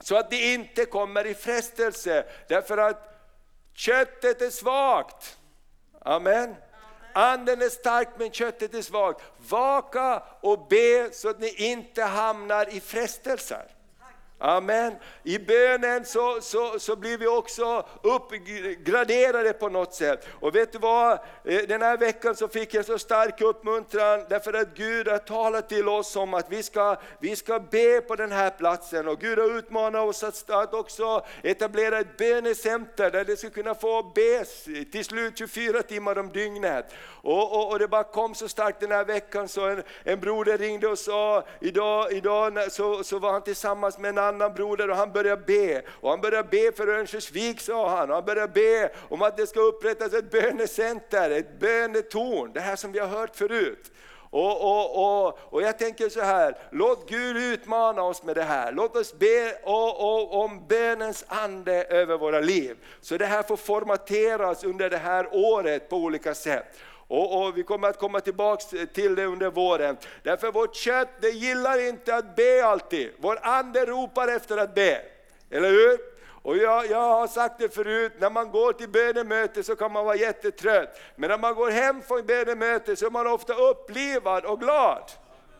Så 0.00 0.16
att 0.16 0.30
ni 0.30 0.54
inte 0.54 0.84
kommer 0.84 1.26
i 1.26 1.34
frestelse, 1.34 2.24
därför 2.48 2.78
att 2.78 3.14
köttet 3.74 4.42
är 4.42 4.50
svagt. 4.50 5.38
Amen. 6.00 6.54
Anden 7.12 7.62
är 7.62 7.68
stark 7.68 8.08
men 8.16 8.30
köttet 8.30 8.74
är 8.74 8.82
svagt. 8.82 9.22
Vaka 9.48 10.22
och 10.40 10.66
be 10.68 11.10
så 11.12 11.28
att 11.28 11.40
ni 11.40 11.54
inte 11.70 12.02
hamnar 12.02 12.74
i 12.74 12.80
frestelser. 12.80 13.77
Amen. 14.40 14.94
I 15.24 15.38
bönen 15.38 16.04
så, 16.04 16.40
så, 16.40 16.78
så 16.78 16.96
blir 16.96 17.18
vi 17.18 17.26
också 17.26 17.86
uppgraderade 18.02 19.52
på 19.52 19.68
något 19.68 19.94
sätt. 19.94 20.26
Och 20.40 20.54
vet 20.54 20.72
du 20.72 20.78
vad, 20.78 21.12
eh, 21.44 21.62
den 21.68 21.82
här 21.82 21.96
veckan 21.96 22.36
så 22.36 22.48
fick 22.48 22.74
jag 22.74 22.84
så 22.84 22.98
stark 22.98 23.40
uppmuntran 23.40 24.24
därför 24.28 24.52
att 24.52 24.74
Gud 24.74 25.08
har 25.08 25.18
talat 25.18 25.68
till 25.68 25.88
oss 25.88 26.16
om 26.16 26.34
att 26.34 26.46
vi 26.50 26.62
ska, 26.62 26.96
vi 27.20 27.36
ska 27.36 27.60
be 27.60 28.00
på 28.00 28.16
den 28.16 28.32
här 28.32 28.50
platsen. 28.50 29.08
Och 29.08 29.20
Gud 29.20 29.38
har 29.38 29.58
utmanat 29.58 30.08
oss 30.08 30.22
att, 30.22 30.50
att 30.50 30.74
också 30.74 31.26
etablera 31.42 31.98
ett 31.98 32.16
bönecenter 32.16 33.10
där 33.10 33.24
det 33.24 33.36
ska 33.36 33.50
kunna 33.50 33.74
få 33.74 34.02
bes 34.14 34.64
till 34.92 35.04
slut 35.04 35.38
24 35.38 35.82
timmar 35.82 36.18
om 36.18 36.28
dygnet. 36.28 36.86
Och, 37.22 37.52
och, 37.52 37.70
och 37.70 37.78
det 37.78 37.88
bara 37.88 38.04
kom 38.04 38.34
så 38.34 38.48
starkt 38.48 38.80
den 38.80 38.90
här 38.90 39.04
veckan 39.04 39.48
så 39.48 39.66
en, 39.66 39.82
en 40.04 40.20
broder 40.20 40.58
ringde 40.58 40.88
och 40.88 40.98
sa, 40.98 41.44
idag, 41.60 42.12
idag 42.12 42.72
så, 42.72 43.04
så 43.04 43.18
var 43.18 43.32
han 43.32 43.42
tillsammans 43.42 43.98
med 43.98 44.08
en 44.08 44.27
annan 44.28 44.54
broder 44.54 44.90
och 44.90 44.96
han 44.96 45.12
började 45.12 45.42
be. 45.42 45.82
Och 45.88 46.10
han 46.10 46.20
började 46.20 46.48
be 46.48 46.72
för 46.72 46.88
Örnsköldsvik 46.88 47.60
sa 47.60 47.88
han. 47.88 48.08
Och 48.08 48.14
han 48.14 48.24
började 48.24 48.52
be 48.52 48.90
om 49.08 49.22
att 49.22 49.36
det 49.36 49.46
ska 49.46 49.60
upprättas 49.60 50.14
ett 50.14 50.30
bönecenter, 50.30 51.30
ett 51.30 51.60
bönetorn. 51.60 52.52
Det 52.52 52.60
här 52.60 52.76
som 52.76 52.92
vi 52.92 52.98
har 52.98 53.08
hört 53.08 53.36
förut. 53.36 53.92
Och, 54.30 54.60
och, 54.60 55.26
och, 55.26 55.38
och 55.52 55.62
jag 55.62 55.78
tänker 55.78 56.08
så 56.08 56.20
här, 56.20 56.58
låt 56.70 57.08
Gud 57.08 57.36
utmana 57.36 58.02
oss 58.02 58.22
med 58.22 58.36
det 58.36 58.42
här. 58.42 58.72
Låt 58.72 58.96
oss 58.96 59.18
be 59.18 59.58
och, 59.62 60.00
och, 60.00 60.44
om 60.44 60.66
bönens 60.68 61.24
ande 61.28 61.84
över 61.84 62.18
våra 62.18 62.40
liv. 62.40 62.76
Så 63.00 63.16
det 63.16 63.26
här 63.26 63.42
får 63.42 63.56
formateras 63.56 64.64
under 64.64 64.90
det 64.90 64.96
här 64.96 65.28
året 65.32 65.88
på 65.88 65.96
olika 65.96 66.34
sätt. 66.34 66.78
Och, 67.08 67.42
och, 67.42 67.58
vi 67.58 67.62
kommer 67.62 67.88
att 67.88 67.98
komma 67.98 68.20
tillbaks 68.20 68.66
till 68.94 69.14
det 69.14 69.24
under 69.24 69.50
våren. 69.50 69.96
Därför 70.22 70.52
vårt 70.52 70.76
kött 70.76 71.08
det 71.20 71.30
gillar 71.30 71.88
inte 71.88 72.14
att 72.14 72.36
be 72.36 72.66
alltid. 72.66 73.10
Vår 73.18 73.38
ande 73.42 73.86
ropar 73.86 74.28
efter 74.28 74.56
att 74.56 74.74
be. 74.74 75.02
Eller 75.50 75.70
hur? 75.70 75.98
Och 76.42 76.56
jag, 76.56 76.90
jag 76.90 77.08
har 77.08 77.26
sagt 77.26 77.58
det 77.58 77.74
förut, 77.74 78.12
när 78.18 78.30
man 78.30 78.50
går 78.50 78.72
till 78.72 78.88
bönemöte 78.88 79.62
så 79.62 79.76
kan 79.76 79.92
man 79.92 80.04
vara 80.04 80.16
jättetrött. 80.16 81.00
Men 81.16 81.30
när 81.30 81.38
man 81.38 81.54
går 81.54 81.70
hem 81.70 82.02
från 82.02 82.26
bönemöte 82.26 82.96
så 82.96 83.06
är 83.06 83.10
man 83.10 83.26
ofta 83.26 83.54
upplivad 83.54 84.44
och 84.44 84.60
glad. 84.60 85.02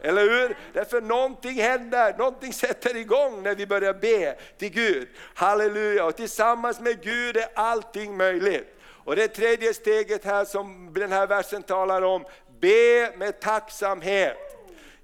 Eller 0.02 0.22
hur? 0.22 0.56
Därför 0.72 1.00
någonting 1.00 1.60
händer, 1.60 2.14
någonting 2.18 2.52
sätter 2.52 2.96
igång 2.96 3.42
när 3.42 3.54
vi 3.54 3.66
börjar 3.66 3.94
be 3.94 4.36
till 4.58 4.70
Gud. 4.70 5.08
Halleluja! 5.34 6.04
Och 6.04 6.16
tillsammans 6.16 6.80
med 6.80 7.02
Gud 7.02 7.36
är 7.36 7.48
allting 7.54 8.16
möjligt. 8.16 8.77
Och 9.08 9.16
det 9.16 9.28
tredje 9.28 9.74
steget 9.74 10.24
här 10.24 10.44
som 10.44 10.92
den 10.94 11.12
här 11.12 11.26
versen 11.26 11.62
talar 11.62 12.02
om, 12.02 12.24
be 12.60 13.12
med 13.16 13.40
tacksamhet. 13.40 14.36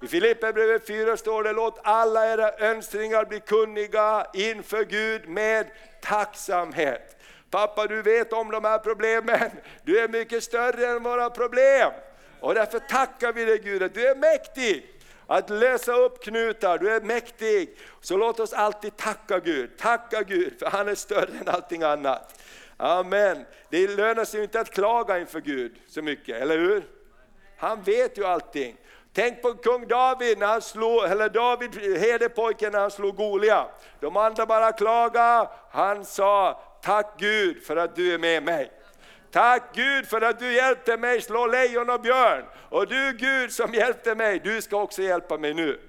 I 0.01 0.07
Filipperbrevet 0.07 0.87
4 0.87 1.17
står 1.17 1.43
det, 1.43 1.53
låt 1.53 1.79
alla 1.83 2.33
era 2.33 2.57
önskningar 2.57 3.25
bli 3.25 3.39
kunniga 3.39 4.27
inför 4.33 4.85
Gud 4.85 5.29
med 5.29 5.67
tacksamhet. 6.01 7.17
Pappa 7.49 7.87
du 7.87 8.01
vet 8.01 8.33
om 8.33 8.51
de 8.51 8.65
här 8.65 8.79
problemen, 8.79 9.51
du 9.83 9.99
är 9.99 10.07
mycket 10.07 10.43
större 10.43 10.87
än 10.87 11.03
våra 11.03 11.29
problem. 11.29 11.91
Och 12.39 12.53
därför 12.53 12.79
tackar 12.79 13.33
vi 13.33 13.45
dig 13.45 13.59
Gud 13.59 13.83
att 13.83 13.93
du 13.93 14.07
är 14.07 14.15
mäktig 14.15 14.95
att 15.27 15.49
lösa 15.49 15.93
upp 15.93 16.23
knutar, 16.23 16.77
du 16.77 16.89
är 16.89 17.01
mäktig. 17.01 17.77
Så 18.01 18.17
låt 18.17 18.39
oss 18.39 18.53
alltid 18.53 18.97
tacka 18.97 19.39
Gud, 19.39 19.77
tacka 19.77 20.23
Gud 20.23 20.59
för 20.59 20.65
han 20.65 20.87
är 20.87 20.95
större 20.95 21.37
än 21.41 21.47
allting 21.47 21.83
annat. 21.83 22.41
Amen. 22.77 23.45
Det 23.69 23.87
lönar 23.87 24.25
sig 24.25 24.43
inte 24.43 24.59
att 24.59 24.71
klaga 24.71 25.19
inför 25.19 25.41
Gud 25.41 25.75
så 25.87 26.01
mycket, 26.01 26.41
eller 26.41 26.57
hur? 26.57 26.83
Han 27.57 27.83
vet 27.83 28.17
ju 28.17 28.25
allting. 28.25 28.77
Tänk 29.13 29.41
på 29.41 29.53
kung 29.53 29.87
David, 29.87 30.37
när 30.37 30.47
han 30.47 30.61
slog, 30.61 31.03
eller 31.03 31.29
David, 31.29 31.97
herdepojken 31.99 32.71
när 32.71 32.79
han 32.79 32.91
slog 32.91 33.15
Golia. 33.15 33.67
De 33.99 34.17
andra 34.17 34.45
bara 34.45 34.71
klagade, 34.71 35.49
han 35.71 36.05
sa 36.05 36.61
tack 36.81 37.19
Gud 37.19 37.63
för 37.63 37.75
att 37.75 37.95
du 37.95 38.13
är 38.13 38.17
med 38.17 38.43
mig. 38.43 38.71
Tack 39.31 39.63
Gud 39.73 40.07
för 40.07 40.21
att 40.21 40.39
du 40.39 40.53
hjälpte 40.53 40.97
mig 40.97 41.21
slå 41.21 41.47
lejon 41.47 41.89
och 41.89 42.01
björn. 42.01 42.43
Och 42.69 42.87
du 42.87 43.13
Gud 43.19 43.51
som 43.51 43.73
hjälpte 43.73 44.15
mig, 44.15 44.39
du 44.43 44.61
ska 44.61 44.81
också 44.81 45.01
hjälpa 45.01 45.37
mig 45.37 45.53
nu. 45.53 45.79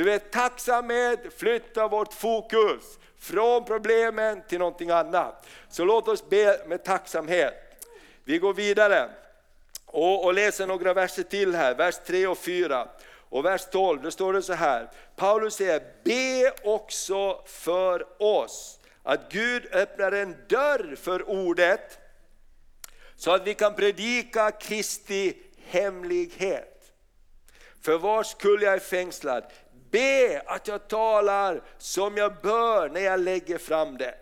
Du 0.00 0.04
vet 0.04 0.30
tacksamhet 0.30 1.20
flyttar 1.36 1.88
vårt 1.88 2.12
fokus 2.12 2.98
från 3.18 3.64
problemen 3.64 4.42
till 4.48 4.58
någonting 4.58 4.90
annat. 4.90 5.46
Så 5.68 5.84
låt 5.84 6.08
oss 6.08 6.28
be 6.28 6.60
med 6.66 6.84
tacksamhet. 6.84 7.54
Vi 8.24 8.38
går 8.38 8.54
vidare 8.54 9.10
och, 9.86 10.24
och 10.24 10.34
läser 10.34 10.66
några 10.66 10.94
verser 10.94 11.22
till 11.22 11.54
här, 11.54 11.74
vers 11.74 11.94
3 12.06 12.26
och 12.26 12.38
4. 12.38 12.88
Och 13.28 13.44
vers 13.44 13.66
12, 13.72 14.02
då 14.02 14.10
står 14.10 14.32
det 14.32 14.42
så 14.42 14.52
här, 14.52 14.90
Paulus 15.16 15.54
säger, 15.54 15.82
be 16.04 16.52
också 16.64 17.42
för 17.46 18.22
oss 18.22 18.80
att 19.02 19.32
Gud 19.32 19.66
öppnar 19.72 20.12
en 20.12 20.36
dörr 20.48 20.96
för 20.96 21.28
ordet 21.30 21.98
så 23.16 23.30
att 23.30 23.46
vi 23.46 23.54
kan 23.54 23.74
predika 23.74 24.50
Kristi 24.50 25.36
hemlighet. 25.64 26.92
För 27.82 27.98
vars 27.98 28.26
skull 28.26 28.62
jag 28.62 28.74
är 28.74 28.78
fängslad. 28.78 29.44
Be 29.90 30.42
att 30.46 30.68
jag 30.68 30.88
talar 30.88 31.62
som 31.78 32.16
jag 32.16 32.32
bör 32.42 32.88
när 32.88 33.00
jag 33.00 33.20
lägger 33.20 33.58
fram 33.58 33.96
det. 33.96 34.14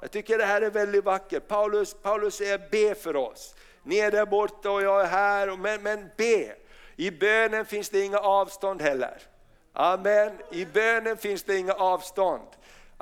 Jag 0.00 0.10
tycker 0.10 0.38
det 0.38 0.44
här 0.44 0.62
är 0.62 0.70
väldigt 0.70 1.04
vackert. 1.04 1.48
Paulus, 1.48 1.94
Paulus 2.02 2.34
säger 2.34 2.60
be 2.70 2.94
för 2.94 3.16
oss. 3.16 3.54
Ni 3.82 3.98
är 3.98 4.10
där 4.10 4.26
borta 4.26 4.70
och 4.70 4.82
jag 4.82 5.00
är 5.00 5.06
här, 5.06 5.56
men, 5.56 5.82
men 5.82 6.10
be. 6.16 6.56
I 6.96 7.10
bönen 7.10 7.64
finns 7.64 7.90
det 7.90 8.04
inga 8.04 8.18
avstånd 8.18 8.82
heller. 8.82 9.18
Amen. 9.72 10.32
I 10.50 10.64
bönen 10.64 11.16
finns 11.16 11.42
det 11.42 11.58
inga 11.58 11.72
avstånd. 11.72 12.48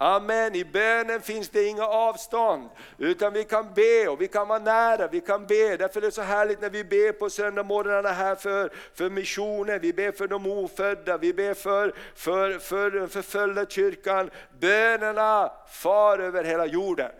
Amen, 0.02 0.54
i 0.54 0.64
bönen 0.64 1.20
finns 1.20 1.48
det 1.48 1.64
inga 1.64 1.86
avstånd, 1.86 2.68
utan 2.98 3.32
vi 3.32 3.44
kan 3.44 3.74
be 3.74 4.08
och 4.08 4.20
vi 4.20 4.28
kan 4.28 4.48
vara 4.48 4.58
nära, 4.58 5.08
vi 5.08 5.20
kan 5.20 5.46
be. 5.46 5.76
Därför 5.76 6.00
är 6.00 6.04
det 6.04 6.10
så 6.10 6.22
härligt 6.22 6.60
när 6.60 6.70
vi 6.70 6.84
ber 6.84 7.12
på 7.12 7.30
söndagsmorgnarna 7.30 8.08
här 8.08 8.34
för, 8.34 8.72
för 8.94 9.10
missionen, 9.10 9.80
vi 9.80 9.92
ber 9.92 10.12
för 10.12 10.28
de 10.28 10.46
ofödda, 10.46 11.18
vi 11.18 11.34
ber 11.34 11.54
för, 11.54 11.94
för, 12.14 12.58
för 12.58 12.90
den 12.90 13.08
förföljda 13.08 13.66
kyrkan. 13.66 14.30
Bönerna 14.60 15.52
far 15.70 16.18
över 16.18 16.44
hela 16.44 16.66
jorden. 16.66 17.10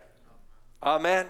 Amen. 0.80 1.26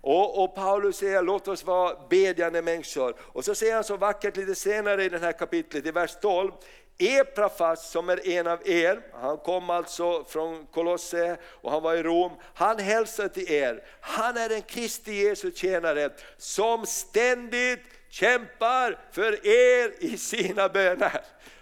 Och, 0.00 0.44
och, 0.44 0.54
Paulus 0.54 0.96
säger 0.96 1.22
låt 1.22 1.48
oss 1.48 1.64
vara 1.64 1.96
bedjande 2.08 2.62
människor. 2.62 3.14
Och 3.20 3.44
så 3.44 3.54
säger 3.54 3.74
han 3.74 3.84
så 3.84 3.96
vackert 3.96 4.36
lite 4.36 4.54
senare 4.54 5.04
i 5.04 5.08
det 5.08 5.18
här 5.18 5.32
kapitlet, 5.32 5.86
i 5.86 5.90
vers 5.90 6.16
12. 6.20 6.50
Eprafas 6.98 7.90
som 7.90 8.08
är 8.08 8.28
en 8.28 8.46
av 8.46 8.68
er, 8.68 9.00
han 9.12 9.38
kom 9.38 9.70
alltså 9.70 10.24
från 10.24 10.66
Kolosse 10.66 11.36
och 11.44 11.70
han 11.72 11.82
var 11.82 11.94
i 11.94 12.02
Rom, 12.02 12.32
han 12.54 12.78
hälsar 12.78 13.28
till 13.28 13.52
er. 13.52 13.82
Han 14.00 14.36
är 14.36 14.50
en 14.50 14.62
Kristi 14.62 15.12
Jesu 15.12 15.52
tjänare 15.54 16.10
som 16.36 16.86
ständigt 16.86 17.80
kämpar 18.08 18.98
för 19.12 19.46
er 19.46 19.92
i 19.98 20.18
sina 20.18 20.68
böner. 20.68 21.20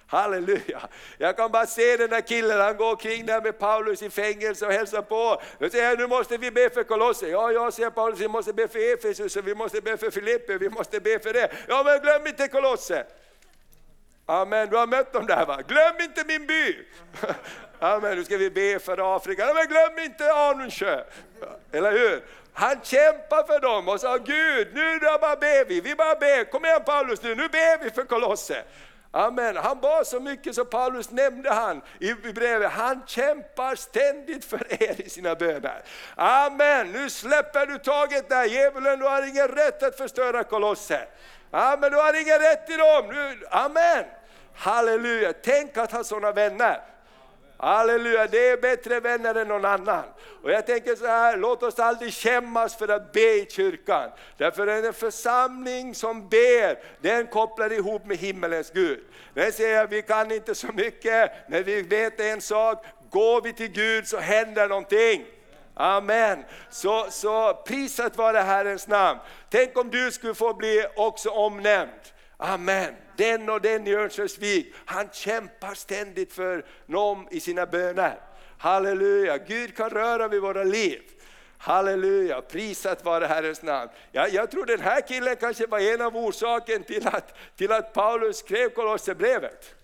Halleluja! 0.08 0.88
Jag 1.18 1.36
kan 1.36 1.50
bara 1.50 1.66
se 1.66 1.96
den 1.96 2.10
där 2.10 2.20
killen, 2.20 2.60
han 2.60 2.76
går 2.76 2.90
omkring 2.90 3.26
där 3.26 3.42
med 3.42 3.58
Paulus 3.58 4.02
i 4.02 4.10
fängelse 4.10 4.66
och 4.66 4.72
hälsar 4.72 5.02
på. 5.02 5.42
Då 5.58 5.70
säger 5.70 5.96
nu 5.96 6.06
måste 6.06 6.36
vi 6.36 6.50
be 6.50 6.70
för 6.70 6.84
Kolosser. 6.84 7.28
Ja, 7.28 7.52
ja, 7.52 7.70
säger 7.70 7.90
Paulus, 7.90 8.20
vi 8.20 8.28
måste 8.28 8.52
be 8.52 8.68
för 8.68 8.94
Efesus, 8.94 9.36
vi 9.36 9.54
måste 9.54 9.80
be 9.80 9.96
för 9.96 10.10
Filippe, 10.10 10.58
vi 10.58 10.68
måste 10.68 11.00
be 11.00 11.18
för 11.18 11.32
det. 11.32 11.50
Ja, 11.68 11.82
men 11.84 12.00
glöm 12.00 12.26
inte 12.26 12.48
Kolosser! 12.48 13.04
Amen, 14.28 14.68
du 14.68 14.76
har 14.76 14.86
mött 14.86 15.12
dem 15.12 15.26
där 15.26 15.46
va? 15.46 15.60
Glöm 15.68 15.94
inte 16.00 16.24
min 16.24 16.46
by! 16.46 16.86
Amen, 17.78 18.16
nu 18.16 18.24
ska 18.24 18.36
vi 18.36 18.50
be 18.50 18.78
för 18.78 19.16
Afrika. 19.16 19.54
Men 19.54 19.66
glöm 19.66 19.98
inte 19.98 20.32
Anundsjö! 20.32 21.04
Eller 21.72 21.92
hur? 21.92 22.24
Han 22.52 22.80
kämpar 22.82 23.46
för 23.46 23.60
dem 23.60 23.88
och 23.88 24.00
sa 24.00 24.16
Gud, 24.16 24.68
nu 24.74 24.98
bara 25.20 25.36
ber 25.36 25.64
vi, 25.64 25.80
vi 25.80 25.94
bara 25.94 26.14
ber. 26.14 26.50
Kom 26.50 26.64
igen 26.64 26.82
Paulus 26.86 27.22
nu, 27.22 27.34
nu 27.34 27.48
ber 27.48 27.84
vi 27.84 27.90
för 27.90 28.04
Kolosse! 28.04 28.64
Amen. 29.10 29.56
Han 29.56 29.80
bad 29.80 30.06
så 30.06 30.20
mycket 30.20 30.54
så 30.54 30.64
Paulus 30.64 31.10
nämnde 31.10 31.52
han 31.52 31.82
i 32.00 32.12
brevet, 32.14 32.72
han 32.72 33.02
kämpar 33.06 33.74
ständigt 33.74 34.44
för 34.44 34.82
er 34.82 35.00
i 35.00 35.10
sina 35.10 35.34
böner. 35.34 35.82
Amen, 36.14 36.92
nu 36.92 37.10
släpper 37.10 37.66
du 37.66 37.78
taget 37.78 38.28
där, 38.28 38.44
djävulen 38.44 38.98
du 38.98 39.06
har 39.06 39.28
ingen 39.28 39.48
rätt 39.48 39.82
att 39.82 39.96
förstöra 39.96 40.44
Kolosse. 40.44 41.06
Ja, 41.50 41.76
men 41.80 41.90
du 41.90 41.96
har 41.96 42.20
ingen 42.20 42.38
rätt 42.38 42.70
i 42.70 42.76
dem. 42.76 43.08
Du, 43.08 43.46
amen. 43.50 44.04
Halleluja, 44.54 45.32
tänk 45.32 45.76
att 45.76 45.92
ha 45.92 46.04
sådana 46.04 46.32
vänner. 46.32 46.80
Halleluja, 47.58 48.26
det 48.26 48.48
är 48.48 48.56
bättre 48.56 49.00
vänner 49.00 49.34
än 49.34 49.48
någon 49.48 49.64
annan. 49.64 50.04
Och 50.42 50.50
jag 50.50 50.66
tänker 50.66 50.94
så 50.94 51.06
här, 51.06 51.36
låt 51.36 51.62
oss 51.62 51.78
aldrig 51.78 52.14
skämmas 52.14 52.76
för 52.76 52.88
att 52.88 53.12
be 53.12 53.34
i 53.34 53.46
kyrkan. 53.50 54.10
Därför 54.36 54.66
är 54.66 54.82
en 54.82 54.92
församling 54.92 55.94
som 55.94 56.28
ber, 56.28 56.78
den 57.02 57.26
kopplar 57.26 57.72
ihop 57.72 58.06
med 58.06 58.16
himmelens 58.16 58.70
Gud. 58.70 59.00
Den 59.34 59.52
säger 59.52 59.86
vi 59.86 60.02
kan 60.02 60.32
inte 60.32 60.54
så 60.54 60.66
mycket, 60.72 61.32
men 61.48 61.62
vi 61.62 61.82
vet 61.82 62.20
en 62.20 62.40
sak, 62.40 62.84
går 63.10 63.42
vi 63.42 63.52
till 63.52 63.72
Gud 63.72 64.08
så 64.08 64.18
händer 64.18 64.68
någonting. 64.68 65.24
Amen. 65.78 66.44
Så, 66.70 67.06
så 67.10 67.54
prisat 67.54 68.16
vare 68.16 68.38
Herrens 68.38 68.88
namn. 68.88 69.20
Tänk 69.50 69.78
om 69.78 69.90
du 69.90 70.12
skulle 70.12 70.34
få 70.34 70.54
bli 70.54 70.86
också 70.96 71.30
omnämnd. 71.30 72.00
Amen. 72.36 72.94
Den 73.16 73.50
och 73.50 73.60
den 73.60 73.86
i 73.86 73.94
Örnsköldsvik, 73.94 74.74
han 74.84 75.08
kämpar 75.12 75.74
ständigt 75.74 76.32
för 76.32 76.64
någon 76.86 77.28
i 77.30 77.40
sina 77.40 77.66
böner. 77.66 78.20
Halleluja, 78.58 79.38
Gud 79.38 79.76
kan 79.76 79.90
röra 79.90 80.28
vid 80.28 80.42
våra 80.42 80.64
liv. 80.64 81.02
Halleluja, 81.58 82.40
prisat 82.40 83.04
vare 83.04 83.26
Herrens 83.26 83.62
namn. 83.62 83.90
Ja, 84.12 84.28
jag 84.28 84.50
tror 84.50 84.66
den 84.66 84.80
här 84.80 85.00
killen 85.00 85.36
kanske 85.36 85.66
var 85.66 85.78
en 85.78 86.00
av 86.00 86.16
orsaken 86.16 86.82
till 86.82 87.08
att, 87.08 87.34
till 87.56 87.72
att 87.72 87.92
Paulus 87.92 88.38
skrev 88.38 88.68
Kolosserbrevet. 88.68 89.74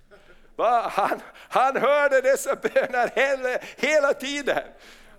Han, 0.90 1.20
han 1.48 1.76
hörde 1.76 2.20
dessa 2.20 2.56
böner 2.56 3.10
hela, 3.14 3.58
hela 3.76 4.12
tiden. 4.12 4.62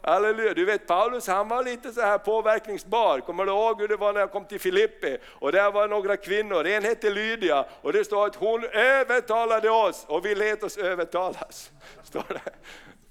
Halleluja, 0.06 0.54
du 0.54 0.66
vet 0.66 0.88
Paulus 0.88 1.28
han 1.28 1.48
var 1.48 1.64
lite 1.64 1.92
så 1.92 2.02
här 2.02 2.18
påverkningsbar. 2.18 3.20
Kommer 3.20 3.46
du 3.46 3.52
ihåg 3.52 3.82
hur 3.82 3.88
det 3.88 3.96
var 3.96 4.14
när 4.14 4.20
jag 4.20 4.32
kom 4.32 4.46
till 4.46 4.60
Filippi? 4.60 5.18
Och 5.26 5.52
där 5.52 5.72
var 5.72 5.88
några 5.88 6.18
kvinnor, 6.18 6.66
en 6.66 6.84
hette 6.84 7.10
Lydia 7.10 7.66
och 7.82 7.94
det 7.94 8.06
står 8.06 8.26
att 8.26 8.36
hon 8.36 8.64
övertalade 8.64 9.70
oss 9.70 10.06
och 10.08 10.26
vi 10.26 10.36
lät 10.36 10.64
oss 10.64 10.78
övertalas. 10.78 11.72
Står 12.04 12.26
det. 12.28 12.52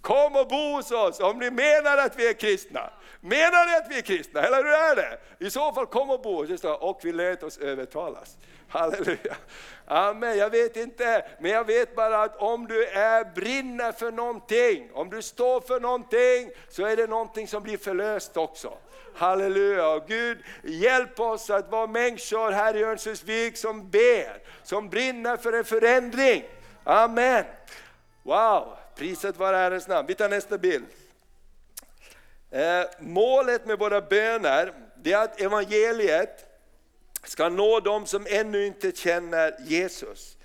Kom 0.00 0.36
och 0.36 0.48
bo 0.48 0.76
hos 0.76 0.90
oss 0.90 1.20
om 1.20 1.38
ni 1.38 1.50
menar 1.50 1.98
att 1.98 2.18
vi 2.18 2.28
är 2.28 2.32
kristna. 2.32 2.90
Menar 3.20 3.70
ni 3.70 3.76
att 3.76 3.90
vi 3.90 3.98
är 3.98 4.02
kristna, 4.02 4.40
eller 4.40 4.56
hur 4.56 4.72
är 4.72 4.96
det? 4.96 5.46
I 5.46 5.50
så 5.50 5.72
fall 5.72 5.86
kom 5.86 6.10
och 6.10 6.20
bo 6.22 6.34
hos 6.34 6.64
oss 6.64 6.78
och 6.80 7.00
vi 7.02 7.12
lät 7.12 7.42
oss 7.42 7.58
övertalas. 7.58 8.36
Halleluja. 8.72 9.36
Amen, 9.86 10.38
jag 10.38 10.50
vet 10.50 10.76
inte, 10.76 11.24
men 11.40 11.50
jag 11.50 11.66
vet 11.66 11.96
bara 11.96 12.22
att 12.22 12.36
om 12.36 12.66
du 12.66 12.86
är, 12.86 13.24
brinner 13.24 13.92
för 13.92 14.12
någonting, 14.12 14.90
om 14.92 15.10
du 15.10 15.22
står 15.22 15.60
för 15.60 15.80
någonting, 15.80 16.50
så 16.68 16.86
är 16.86 16.96
det 16.96 17.06
någonting 17.06 17.48
som 17.48 17.62
blir 17.62 17.78
förlöst 17.78 18.36
också. 18.36 18.74
Halleluja, 19.14 19.98
Gud 19.98 20.38
hjälp 20.62 21.20
oss 21.20 21.50
att 21.50 21.70
vara 21.70 21.86
människor 21.86 22.50
här 22.50 22.76
i 22.76 22.84
Örnsköldsvik 22.84 23.56
som 23.56 23.90
ber, 23.90 24.42
som 24.62 24.88
brinner 24.88 25.36
för 25.36 25.52
en 25.52 25.64
förändring. 25.64 26.44
Amen. 26.84 27.44
Wow, 28.22 28.76
priset 28.96 29.36
var 29.36 29.54
Herrens 29.54 29.88
namn. 29.88 30.06
Vi 30.08 30.14
tar 30.14 30.28
nästa 30.28 30.58
bild. 30.58 30.84
Eh, 32.50 32.84
målet 33.00 33.66
med 33.66 33.78
våra 33.78 34.00
böner, 34.00 34.72
det 34.96 35.12
är 35.12 35.24
att 35.24 35.40
evangeliet 35.40 36.51
ska 37.24 37.48
nå 37.48 37.80
dem 37.80 38.06
som 38.06 38.26
ännu 38.28 38.66
inte 38.66 38.92
känner 38.92 39.54
Jesus. 39.64 40.36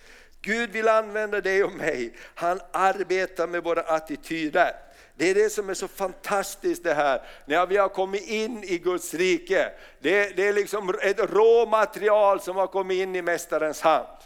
Gud 0.41 0.69
vill 0.69 0.87
använda 0.87 1.41
dig 1.41 1.63
och 1.63 1.71
mig, 1.71 2.13
han 2.35 2.59
arbetar 2.71 3.47
med 3.47 3.63
våra 3.63 3.81
attityder. 3.81 4.71
Det 5.15 5.29
är 5.29 5.35
det 5.35 5.49
som 5.49 5.69
är 5.69 5.73
så 5.73 5.87
fantastiskt 5.87 6.83
det 6.83 6.93
här, 6.93 7.21
när 7.45 7.65
vi 7.65 7.77
har 7.77 7.89
kommit 7.89 8.27
in 8.27 8.63
i 8.63 8.77
Guds 8.77 9.13
rike. 9.13 9.71
Det, 9.99 10.35
det 10.35 10.47
är 10.47 10.53
liksom 10.53 10.95
ett 11.01 11.19
råmaterial 11.19 12.41
som 12.41 12.55
har 12.55 12.67
kommit 12.67 12.97
in 12.97 13.15
i 13.15 13.21
Mästarens 13.21 13.81
hand. 13.81 14.17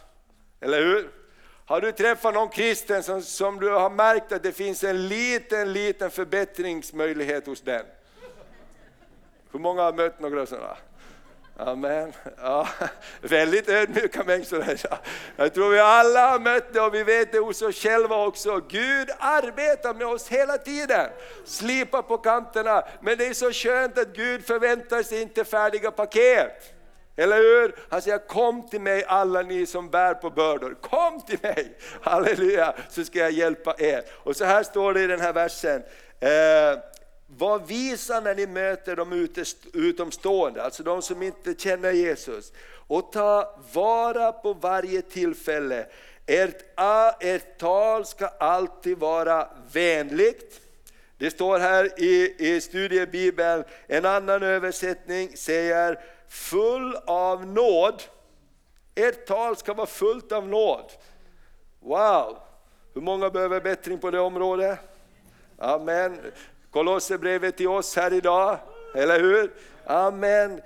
Eller 0.59 0.81
hur? 0.81 1.11
Har 1.65 1.81
du 1.81 1.91
träffat 1.91 2.33
någon 2.33 2.49
kristen 2.49 3.03
som, 3.03 3.21
som 3.21 3.59
du 3.59 3.69
har 3.69 3.89
märkt 3.89 4.31
att 4.31 4.43
det 4.43 4.51
finns 4.51 4.83
en 4.83 5.07
liten, 5.07 5.73
liten 5.73 6.11
förbättringsmöjlighet 6.11 7.45
hos 7.45 7.61
den? 7.61 7.85
Hur 9.51 9.59
många 9.59 9.81
har 9.81 9.93
mött 9.93 10.19
några 10.19 10.45
sådana? 10.45 10.77
Amen. 11.65 12.13
Ja, 12.41 12.67
väldigt 13.21 13.69
ödmjuka 13.69 14.24
människor. 14.24 14.65
Jag 15.36 15.54
tror 15.54 15.69
vi 15.69 15.80
alla 15.80 16.30
har 16.30 16.39
mött 16.39 16.74
det 16.74 16.82
och 16.82 16.93
vi 16.93 17.04
vet 17.04 17.32
det 17.32 17.39
hos 17.39 17.62
oss 17.62 17.76
själva 17.76 18.26
också. 18.26 18.62
Gud 18.69 19.10
arbetar 19.19 19.93
med 19.93 20.08
oss 20.08 20.28
hela 20.28 20.58
tiden, 20.58 21.10
slipar 21.45 22.02
på 22.02 22.17
kanterna. 22.17 22.84
Men 23.02 23.17
det 23.17 23.26
är 23.26 23.34
så 23.34 23.52
skönt 23.52 23.97
att 23.97 24.15
Gud 24.15 24.45
förväntar 24.45 25.04
sig 25.04 25.21
inte 25.21 25.45
färdiga 25.45 25.91
paket. 25.91 26.74
Eller 27.15 27.38
hur? 27.38 27.76
Han 27.89 28.02
säger 28.02 28.28
kom 28.28 28.69
till 28.69 28.82
mig 28.82 29.04
alla 29.08 29.41
ni 29.41 29.65
som 29.65 29.89
bär 29.89 30.13
på 30.13 30.30
bördor. 30.30 30.78
Kom 30.82 31.21
till 31.21 31.39
mig, 31.41 31.78
halleluja, 32.02 32.74
så 32.89 33.04
ska 33.04 33.19
jag 33.19 33.32
hjälpa 33.32 33.76
er. 33.78 34.04
Och 34.12 34.36
så 34.36 34.45
här 34.45 34.63
står 34.63 34.93
det 34.93 35.02
i 35.02 35.08
den 35.08 35.21
här 35.21 35.34
versen. 35.34 35.84
Eh, 36.19 36.80
var 37.38 37.60
visa 37.60 38.20
när 38.20 38.36
ni 38.36 38.48
möter 38.48 38.96
de 38.96 39.28
utomstående, 39.74 40.63
alltså 40.63 40.84
de 40.84 41.02
som 41.02 41.22
inte 41.22 41.54
känner 41.58 41.91
Jesus. 41.91 42.54
Och 42.88 43.12
ta 43.12 43.60
vara 43.74 44.32
på 44.32 44.54
varje 44.54 45.02
tillfälle. 45.02 45.86
Ert, 46.26 46.63
ert 47.20 47.58
tal 47.58 48.06
ska 48.06 48.28
alltid 48.28 48.98
vara 48.98 49.50
vänligt. 49.72 50.62
Det 51.17 51.32
står 51.32 51.60
här 51.60 52.00
i, 52.02 52.36
i 52.38 52.62
studiebibeln, 52.62 53.63
en 53.88 54.06
annan 54.06 54.44
översättning 54.44 55.38
säger 55.38 56.00
full 56.30 56.96
av 57.06 57.46
nåd. 57.46 58.04
Ert 58.96 59.26
tal 59.26 59.58
ska 59.58 59.74
vara 59.74 59.88
fullt 59.88 60.32
av 60.32 60.48
nåd. 60.48 60.91
Wow! 61.80 62.38
Hur 62.94 63.02
många 63.02 63.30
behöver 63.30 63.62
bättring 63.62 64.00
på 64.00 64.12
det 64.12 64.20
området? 64.20 64.80
Amen. 65.58 66.17
Kolosserbrevet 66.71 67.57
till 67.57 67.67
oss 67.67 67.95
här 67.95 68.13
idag, 68.13 68.60
eller 68.95 69.19
hur? 69.19 69.51
Amen. 69.86 70.62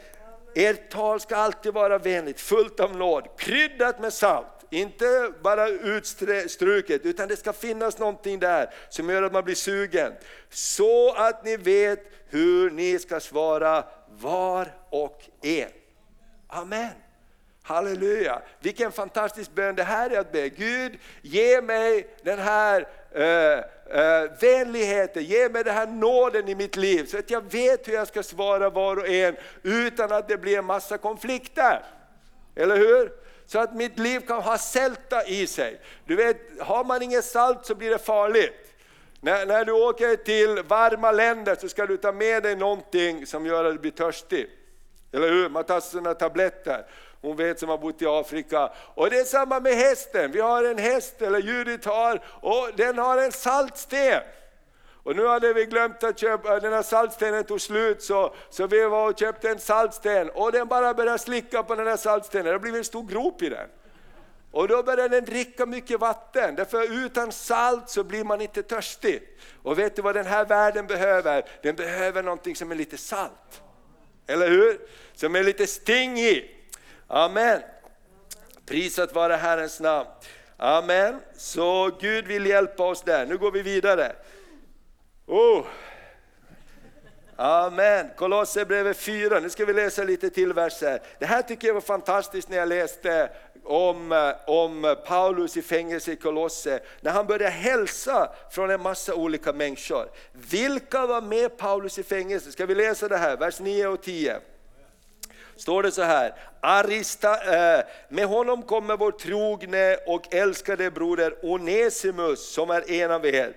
Ert 0.55 0.89
tal 0.89 1.19
ska 1.19 1.35
alltid 1.35 1.73
vara 1.73 1.97
vänligt, 1.97 2.41
fullt 2.41 2.79
av 2.79 2.97
nåd, 2.97 3.27
kryddat 3.37 3.99
med 3.99 4.13
salt. 4.13 4.47
Inte 4.69 5.31
bara 5.43 5.67
utstruket, 5.67 7.05
utan 7.05 7.27
det 7.27 7.37
ska 7.37 7.53
finnas 7.53 7.99
någonting 7.99 8.39
där 8.39 8.73
som 8.89 9.09
gör 9.09 9.23
att 9.23 9.33
man 9.33 9.43
blir 9.43 9.55
sugen. 9.55 10.13
Så 10.49 11.13
att 11.13 11.45
ni 11.45 11.57
vet 11.57 11.99
hur 12.29 12.71
ni 12.71 12.99
ska 12.99 13.19
svara 13.19 13.83
var 14.09 14.67
och 14.89 15.23
en. 15.41 15.69
Amen. 16.47 16.91
Halleluja! 17.63 18.41
Vilken 18.59 18.91
fantastisk 18.91 19.51
bön 19.51 19.75
det 19.75 19.83
här 19.83 20.09
är 20.09 20.19
att 20.19 20.31
be. 20.31 20.49
Gud, 20.49 20.99
ge 21.21 21.61
mig 21.61 22.07
den 22.23 22.39
här 22.39 22.87
eh, 23.11 23.65
eh, 23.89 24.31
vänligheten, 24.41 25.23
ge 25.23 25.49
mig 25.49 25.63
den 25.63 25.73
här 25.73 25.87
nåden 25.87 26.49
i 26.49 26.55
mitt 26.55 26.75
liv 26.75 27.05
så 27.05 27.17
att 27.17 27.29
jag 27.29 27.51
vet 27.51 27.87
hur 27.87 27.93
jag 27.93 28.07
ska 28.07 28.23
svara 28.23 28.69
var 28.69 28.97
och 28.97 29.07
en 29.07 29.35
utan 29.63 30.11
att 30.11 30.27
det 30.27 30.37
blir 30.37 30.57
en 30.57 30.65
massa 30.65 30.97
konflikter. 30.97 31.85
Eller 32.55 32.77
hur? 32.77 33.11
Så 33.45 33.59
att 33.59 33.75
mitt 33.75 33.99
liv 33.99 34.19
kan 34.19 34.41
ha 34.41 34.57
sälta 34.57 35.27
i 35.27 35.47
sig. 35.47 35.81
Du 36.05 36.15
vet, 36.15 36.37
har 36.59 36.83
man 36.83 37.01
inget 37.01 37.25
salt 37.25 37.65
så 37.65 37.75
blir 37.75 37.89
det 37.89 37.97
farligt. 37.97 38.73
När, 39.21 39.45
när 39.45 39.65
du 39.65 39.71
åker 39.71 40.15
till 40.15 40.63
varma 40.63 41.11
länder 41.11 41.55
så 41.55 41.69
ska 41.69 41.85
du 41.85 41.97
ta 41.97 42.11
med 42.11 42.43
dig 42.43 42.55
någonting 42.55 43.25
som 43.25 43.45
gör 43.45 43.65
att 43.65 43.73
du 43.73 43.79
blir 43.79 43.91
törstig. 43.91 44.49
Eller 45.11 45.29
hur? 45.29 45.49
Man 45.49 45.63
tar 45.63 45.79
sina 45.79 46.13
tabletter. 46.13 46.85
Hon 47.25 47.35
vet 47.35 47.59
som 47.59 47.69
har 47.69 47.77
bott 47.77 48.01
i 48.01 48.05
Afrika. 48.05 48.71
Och 48.95 49.09
det 49.09 49.19
är 49.19 49.23
samma 49.23 49.59
med 49.59 49.73
hästen. 49.73 50.31
Vi 50.31 50.39
har 50.39 50.63
en 50.63 50.77
häst, 50.77 51.21
eller 51.21 51.39
Judit 51.39 51.85
har, 51.85 52.21
och 52.41 52.69
den 52.75 52.97
har 52.97 53.17
en 53.17 53.31
saltsten. 53.31 54.21
Och 55.03 55.15
nu 55.15 55.27
hade 55.27 55.53
vi 55.53 55.65
glömt 55.65 56.03
att 56.03 56.19
köpa, 56.19 56.59
den 56.59 56.73
här 56.73 56.81
saltstenen 56.81 57.43
tog 57.43 57.61
slut 57.61 58.03
så, 58.03 58.35
så 58.49 58.67
vi 58.67 58.85
var 58.85 59.09
och 59.09 59.19
köpte 59.19 59.49
en 59.49 59.59
saltsten 59.59 60.29
och 60.29 60.51
den 60.51 60.67
bara 60.67 60.93
började 60.93 61.17
slicka 61.17 61.63
på 61.63 61.75
den 61.75 61.87
här 61.87 61.97
saltstenen, 61.97 62.45
det 62.45 62.51
har 62.51 62.59
blivit 62.59 62.77
en 62.77 62.85
stor 62.85 63.03
grop 63.03 63.41
i 63.41 63.49
den. 63.49 63.67
Och 64.51 64.67
då 64.67 64.83
börjar 64.83 65.09
den 65.09 65.25
dricka 65.25 65.65
mycket 65.65 65.99
vatten, 65.99 66.55
därför 66.55 67.05
utan 67.05 67.31
salt 67.31 67.89
så 67.89 68.03
blir 68.03 68.23
man 68.23 68.41
inte 68.41 68.63
törstig. 68.63 69.21
Och 69.63 69.79
vet 69.79 69.95
du 69.95 70.01
vad 70.01 70.15
den 70.15 70.25
här 70.25 70.45
världen 70.45 70.87
behöver? 70.87 71.45
Den 71.63 71.75
behöver 71.75 72.23
någonting 72.23 72.55
som 72.55 72.71
är 72.71 72.75
lite 72.75 72.97
salt. 72.97 73.61
Eller 74.27 74.49
hur? 74.49 74.79
Som 75.13 75.35
är 75.35 75.43
lite 75.43 75.67
sting 75.67 76.19
i. 76.19 76.54
Amen. 77.07 77.61
Prisat 78.65 79.15
vare 79.15 79.33
Herrens 79.33 79.79
namn. 79.79 80.09
Amen. 80.57 81.19
Så 81.37 81.91
Gud 81.99 82.27
vill 82.27 82.45
hjälpa 82.45 82.83
oss 82.83 83.01
där. 83.01 83.25
Nu 83.25 83.37
går 83.37 83.51
vi 83.51 83.61
vidare. 83.61 84.15
Oh. 85.25 85.65
Amen. 87.35 88.09
Kolosserbrevet 88.15 88.97
4, 88.97 89.39
nu 89.39 89.49
ska 89.49 89.65
vi 89.65 89.73
läsa 89.73 90.03
lite 90.03 90.29
till 90.29 90.53
verser. 90.53 91.01
Det 91.19 91.25
här 91.25 91.41
tycker 91.41 91.67
jag 91.67 91.73
var 91.73 91.81
fantastiskt 91.81 92.49
när 92.49 92.57
jag 92.57 92.67
läste 92.67 93.29
om, 93.63 94.33
om 94.47 94.95
Paulus 95.05 95.57
i 95.57 95.61
fängelse 95.61 96.11
i 96.11 96.15
Kolosse, 96.15 96.79
när 97.01 97.11
han 97.11 97.27
började 97.27 97.49
hälsa 97.49 98.31
från 98.51 98.69
en 98.69 98.81
massa 98.81 99.15
olika 99.15 99.53
människor. 99.53 100.09
Vilka 100.31 101.05
var 101.05 101.21
med 101.21 101.57
Paulus 101.57 101.99
i 101.99 102.03
fängelse? 102.03 102.51
Ska 102.51 102.65
vi 102.65 102.75
läsa 102.75 103.07
det 103.07 103.17
här, 103.17 103.37
vers 103.37 103.59
9 103.59 103.87
och 103.87 104.01
10 104.01 104.39
står 105.57 105.83
det 105.83 105.91
så 105.91 106.01
här, 106.01 106.33
Arista, 106.61 107.33
eh, 107.77 107.85
med 108.09 108.25
honom 108.25 108.63
kommer 108.63 108.97
vår 108.97 109.11
trogne 109.11 109.97
och 110.05 110.33
älskade 110.33 110.91
broder 110.91 111.35
Onesimus 111.43 112.53
som 112.53 112.69
är 112.69 112.91
en 112.91 113.11
av 113.11 113.25
er. 113.25 113.53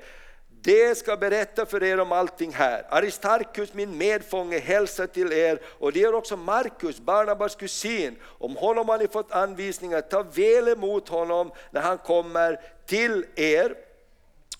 Det 0.62 0.98
ska 0.98 1.16
berätta 1.16 1.66
för 1.66 1.82
er 1.82 2.00
om 2.00 2.12
allting 2.12 2.52
här. 2.52 2.86
Aristarkus 2.88 3.74
min 3.74 3.98
medfånge 3.98 4.58
hälsar 4.58 5.06
till 5.06 5.32
er 5.32 5.60
och 5.64 5.92
det 5.92 6.00
gör 6.00 6.14
också 6.14 6.36
Markus, 6.36 7.00
Barnabas 7.00 7.56
kusin. 7.56 8.16
Om 8.22 8.56
honom 8.56 8.88
har 8.88 8.98
ni 8.98 9.08
fått 9.08 9.32
anvisningar, 9.32 10.00
ta 10.00 10.22
väl 10.22 10.68
emot 10.68 11.08
honom 11.08 11.52
när 11.70 11.80
han 11.80 11.98
kommer 11.98 12.60
till 12.86 13.24
er. 13.36 13.74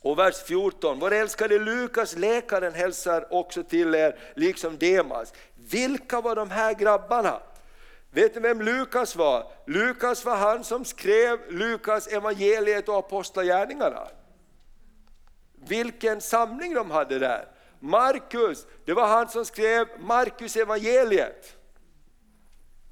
Och 0.03 0.19
vers 0.19 0.43
14, 0.43 0.99
vår 0.99 1.13
älskade 1.13 1.59
Lukas, 1.59 2.17
läkaren, 2.17 2.75
hälsar 2.75 3.33
också 3.35 3.63
till 3.63 3.95
er, 3.95 4.19
liksom 4.35 4.79
Demas. 4.79 5.33
Vilka 5.71 6.21
var 6.21 6.37
de 6.37 6.51
här 6.51 6.75
grabbarna? 6.75 7.41
Vet 8.11 8.35
ni 8.35 8.41
vem 8.41 8.63
Lukas 8.63 9.17
var? 9.17 9.53
Lukas 9.67 10.25
var 10.25 10.37
han 10.37 10.65
som 10.65 10.85
skrev 10.85 11.39
Lukas 11.53 12.07
evangeliet 12.07 12.89
och 12.89 12.99
apostlagärningarna. 12.99 14.09
Vilken 15.69 16.21
samling 16.21 16.75
de 16.75 16.91
hade 16.91 17.19
där! 17.19 17.49
Markus, 17.81 18.67
det 18.85 18.93
var 18.93 19.07
han 19.07 19.29
som 19.29 19.45
skrev 19.45 19.87
Markus 19.99 20.57
evangeliet. 20.57 21.57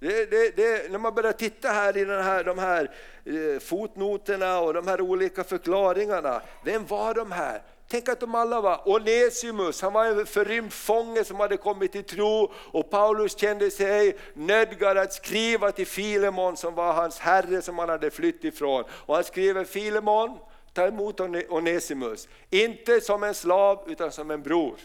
Det, 0.01 0.31
det, 0.31 0.57
det, 0.57 0.91
när 0.91 0.99
man 0.99 1.15
börjar 1.15 1.33
titta 1.33 1.69
här 1.69 1.97
i 1.97 2.05
den 2.05 2.25
här, 2.25 2.45
de 2.45 2.59
här 2.59 2.95
eh, 3.25 3.61
fotnoterna 3.61 4.61
och 4.61 4.75
de 4.75 4.89
här 4.89 5.01
olika 5.01 5.45
förklaringarna, 5.45 6.43
vem 6.65 6.87
var 6.87 7.15
de 7.15 7.33
här? 7.33 7.63
Tänk 7.89 8.09
att 8.09 8.21
de 8.21 8.35
alla 8.35 8.61
var 8.61 8.89
Onesimus, 8.89 9.83
han 9.83 9.93
var 9.93 10.07
en 10.07 10.27
förrymd 10.27 10.73
fånge 10.73 11.25
som 11.25 11.41
hade 11.41 11.57
kommit 11.57 11.93
till 11.93 12.05
tro 12.05 12.53
och 12.57 12.91
Paulus 12.91 13.39
kände 13.39 13.71
sig 13.71 14.17
nödgad 14.35 14.99
att 14.99 15.13
skriva 15.13 15.73
till 15.73 15.87
Filemon 15.87 16.57
som 16.57 16.75
var 16.75 16.93
hans 16.93 17.19
herre 17.19 17.63
som 17.63 17.79
han 17.79 17.89
hade 17.89 18.11
flytt 18.11 18.45
ifrån. 18.45 18.85
Och 18.91 19.15
han 19.15 19.25
skriver 19.25 19.65
Filemon, 19.65 20.39
ta 20.73 20.87
emot 20.87 21.21
Onesimus, 21.49 22.29
inte 22.51 23.01
som 23.01 23.23
en 23.23 23.35
slav 23.35 23.85
utan 23.87 24.13
som 24.13 24.31
en 24.31 24.43
bror. 24.43 24.77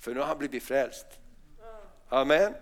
För 0.00 0.14
nu 0.14 0.20
har 0.20 0.26
han 0.26 0.38
blivit 0.38 0.62
frälst. 0.62 1.06
Amen. 2.08 2.40
Amen. 2.40 2.54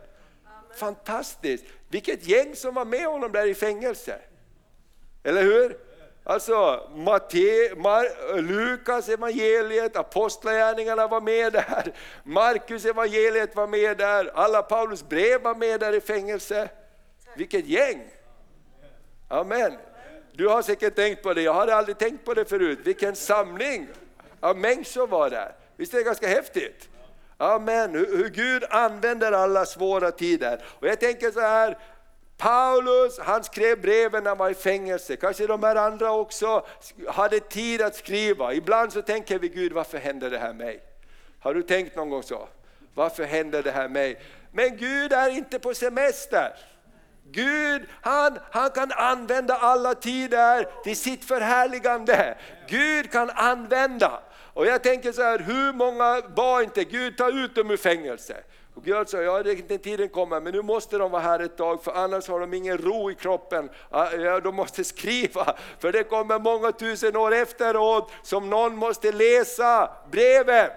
Fantastiskt! 0.77 1.65
Vilket 1.89 2.29
gäng 2.29 2.57
som 2.57 2.75
var 2.75 2.85
med 2.85 3.07
honom 3.07 3.33
där 3.33 3.47
i 3.47 3.55
fängelse. 3.55 4.19
Eller 5.23 5.43
hur? 5.43 5.86
Alltså 6.29 6.89
Matte, 6.95 7.75
Mar, 7.77 8.41
Lukas 8.41 9.09
evangeliet, 9.09 9.97
apostlagärningarna 9.97 11.07
var 11.07 11.21
med 11.21 11.53
där, 11.53 11.93
Markus 12.25 12.85
evangeliet 12.85 13.57
var 13.57 13.67
med 13.67 13.99
där, 13.99 14.31
alla 14.35 14.63
Paulus 14.63 15.09
brev 15.09 15.43
var 15.43 15.55
med 15.55 15.81
där 15.81 15.93
i 15.93 16.01
fängelse. 16.01 16.69
Vilket 17.37 17.67
gäng! 17.67 18.11
Amen. 19.29 19.77
Du 20.33 20.49
har 20.49 20.63
säkert 20.63 20.95
tänkt 20.95 21.23
på 21.23 21.35
det, 21.35 21.43
jag 21.43 21.55
hade 21.55 21.75
aldrig 21.75 21.99
tänkt 21.99 22.25
på 22.25 22.35
det 22.35 22.45
förut. 22.45 22.79
Vilken 22.85 23.17
samling 23.17 23.89
av 24.41 24.59
människor 24.59 25.07
var 25.07 25.31
där. 25.31 25.55
Visst 25.77 25.95
är 25.95 25.99
det 25.99 26.05
ganska 26.05 26.29
häftigt? 26.29 26.89
Amen, 27.37 27.95
hur 27.95 28.29
Gud 28.29 28.65
använder 28.71 29.33
alla 29.33 29.67
svåra 29.67 30.11
tider. 30.11 30.65
Och 30.81 30.87
jag 30.87 31.01
tänker 31.01 31.31
så 31.31 31.41
här, 31.41 31.79
Paulus 32.37 33.19
han 33.19 33.45
skrev 33.45 33.81
breven 33.81 34.23
när 34.23 34.31
han 34.31 34.39
var 34.39 34.51
i 34.51 34.55
fängelse, 34.55 35.17
kanske 35.17 35.47
de 35.47 35.63
här 35.63 35.77
andra 35.77 36.13
också 36.13 36.67
hade 37.09 37.41
tid 37.41 37.83
att 37.83 37.95
skriva. 37.95 38.55
Ibland 38.55 38.93
så 38.93 39.03
tänker 39.03 39.39
vi, 39.39 39.49
Gud 39.49 39.73
varför 39.73 39.99
händer 39.99 40.31
det 40.31 40.39
här 40.39 40.53
mig? 40.53 40.83
Har 41.41 41.55
du 41.55 41.63
tänkt 41.63 41.97
någon 41.97 42.11
gång 42.11 42.23
så? 42.23 42.49
Varför 42.95 43.25
händer 43.25 43.63
det 43.63 43.71
här 43.71 43.89
mig? 43.89 44.21
Men 44.53 44.77
Gud 44.77 45.13
är 45.13 45.31
inte 45.31 45.59
på 45.59 45.75
semester. 45.75 46.57
Gud 47.31 47.87
han, 48.01 48.39
han 48.51 48.71
kan 48.71 48.93
använda 48.93 49.57
alla 49.57 49.95
tider 49.95 50.83
till 50.85 50.97
sitt 50.97 51.25
förhärligande. 51.25 52.39
Gud 52.69 53.13
kan 53.13 53.31
använda. 53.31 54.21
Och 54.57 54.67
jag 54.67 54.83
tänker 54.83 55.13
så 55.13 55.23
här, 55.23 55.39
hur 55.39 55.73
många 55.73 56.23
var 56.37 56.63
inte 56.63 56.85
Gud 56.85 57.17
ta 57.17 57.31
ut 57.31 57.55
dem 57.55 57.71
ur 57.71 57.77
fängelse? 57.77 58.37
Och 58.75 58.85
Gud 58.85 59.09
sa, 59.09 59.23
ja 59.23 59.43
den 59.43 59.79
tiden 59.79 60.09
kommer, 60.09 60.41
men 60.41 60.53
nu 60.53 60.63
måste 60.63 60.99
de 60.99 61.11
vara 61.11 61.23
här 61.23 61.41
ett 61.41 61.57
tag 61.57 61.85
för 61.85 61.93
annars 61.93 62.29
har 62.29 62.41
de 62.41 62.55
ingen 62.55 62.79
ro 62.79 63.11
i 63.11 63.15
kroppen. 63.15 63.71
Ja, 63.91 64.41
de 64.41 64.57
måste 64.57 64.85
skriva, 64.85 65.57
för 65.79 65.93
det 65.93 66.05
kommer 66.05 66.39
många 66.39 66.73
tusen 66.73 67.17
år 67.17 67.35
efteråt 67.35 68.13
som 68.23 68.51
någon 68.51 68.77
måste 68.77 69.13
läsa 69.13 69.91
brevet. 70.11 70.73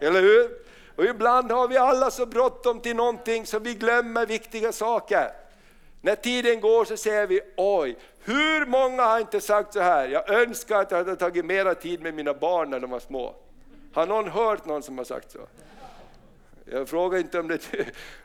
Eller 0.00 0.20
hur? 0.20 0.50
Och 0.96 1.04
ibland 1.04 1.52
har 1.52 1.68
vi 1.68 1.76
alla 1.76 2.10
så 2.10 2.26
bråttom 2.26 2.80
till 2.80 2.96
någonting 2.96 3.46
så 3.46 3.58
vi 3.58 3.74
glömmer 3.74 4.26
viktiga 4.26 4.72
saker. 4.72 5.30
När 6.00 6.14
tiden 6.14 6.60
går 6.60 6.84
så 6.84 6.96
säger 6.96 7.26
vi, 7.26 7.40
oj, 7.56 7.96
hur 8.24 8.66
många 8.66 9.02
har 9.02 9.20
inte 9.20 9.40
sagt 9.40 9.72
så 9.72 9.80
här, 9.80 10.08
jag 10.08 10.30
önskar 10.30 10.80
att 10.80 10.90
jag 10.90 10.98
hade 10.98 11.16
tagit 11.16 11.44
mera 11.44 11.74
tid 11.74 12.02
med 12.02 12.14
mina 12.14 12.34
barn 12.34 12.70
när 12.70 12.80
de 12.80 12.90
var 12.90 13.00
små. 13.00 13.34
Har 13.92 14.06
någon 14.06 14.28
hört 14.28 14.64
någon 14.64 14.82
som 14.82 14.98
har 14.98 15.04
sagt 15.04 15.30
så? 15.30 15.38
Jag 16.64 16.88
frågar 16.88 17.18
inte 17.18 17.40
om 17.40 17.48
det 17.48 17.60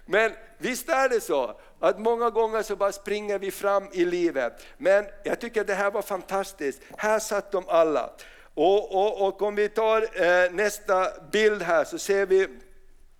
Men 0.05 0.31
visst 0.57 0.89
är 0.89 1.09
det 1.09 1.21
så 1.21 1.55
att 1.79 1.99
många 1.99 2.29
gånger 2.29 2.61
så 2.61 2.75
bara 2.75 2.91
springer 2.91 3.39
vi 3.39 3.51
fram 3.51 3.87
i 3.91 4.05
livet. 4.05 4.65
Men 4.77 5.05
jag 5.23 5.39
tycker 5.39 5.61
att 5.61 5.67
det 5.67 5.73
här 5.73 5.91
var 5.91 6.01
fantastiskt. 6.01 6.81
Här 6.97 7.19
satt 7.19 7.51
de 7.51 7.63
alla. 7.67 8.09
Och, 8.53 8.95
och, 8.95 9.27
och 9.27 9.41
om 9.41 9.55
vi 9.55 9.69
tar 9.69 10.01
eh, 10.01 10.51
nästa 10.51 11.07
bild 11.31 11.61
här 11.61 11.83
så 11.83 11.97
ser 11.97 12.25
vi 12.25 12.47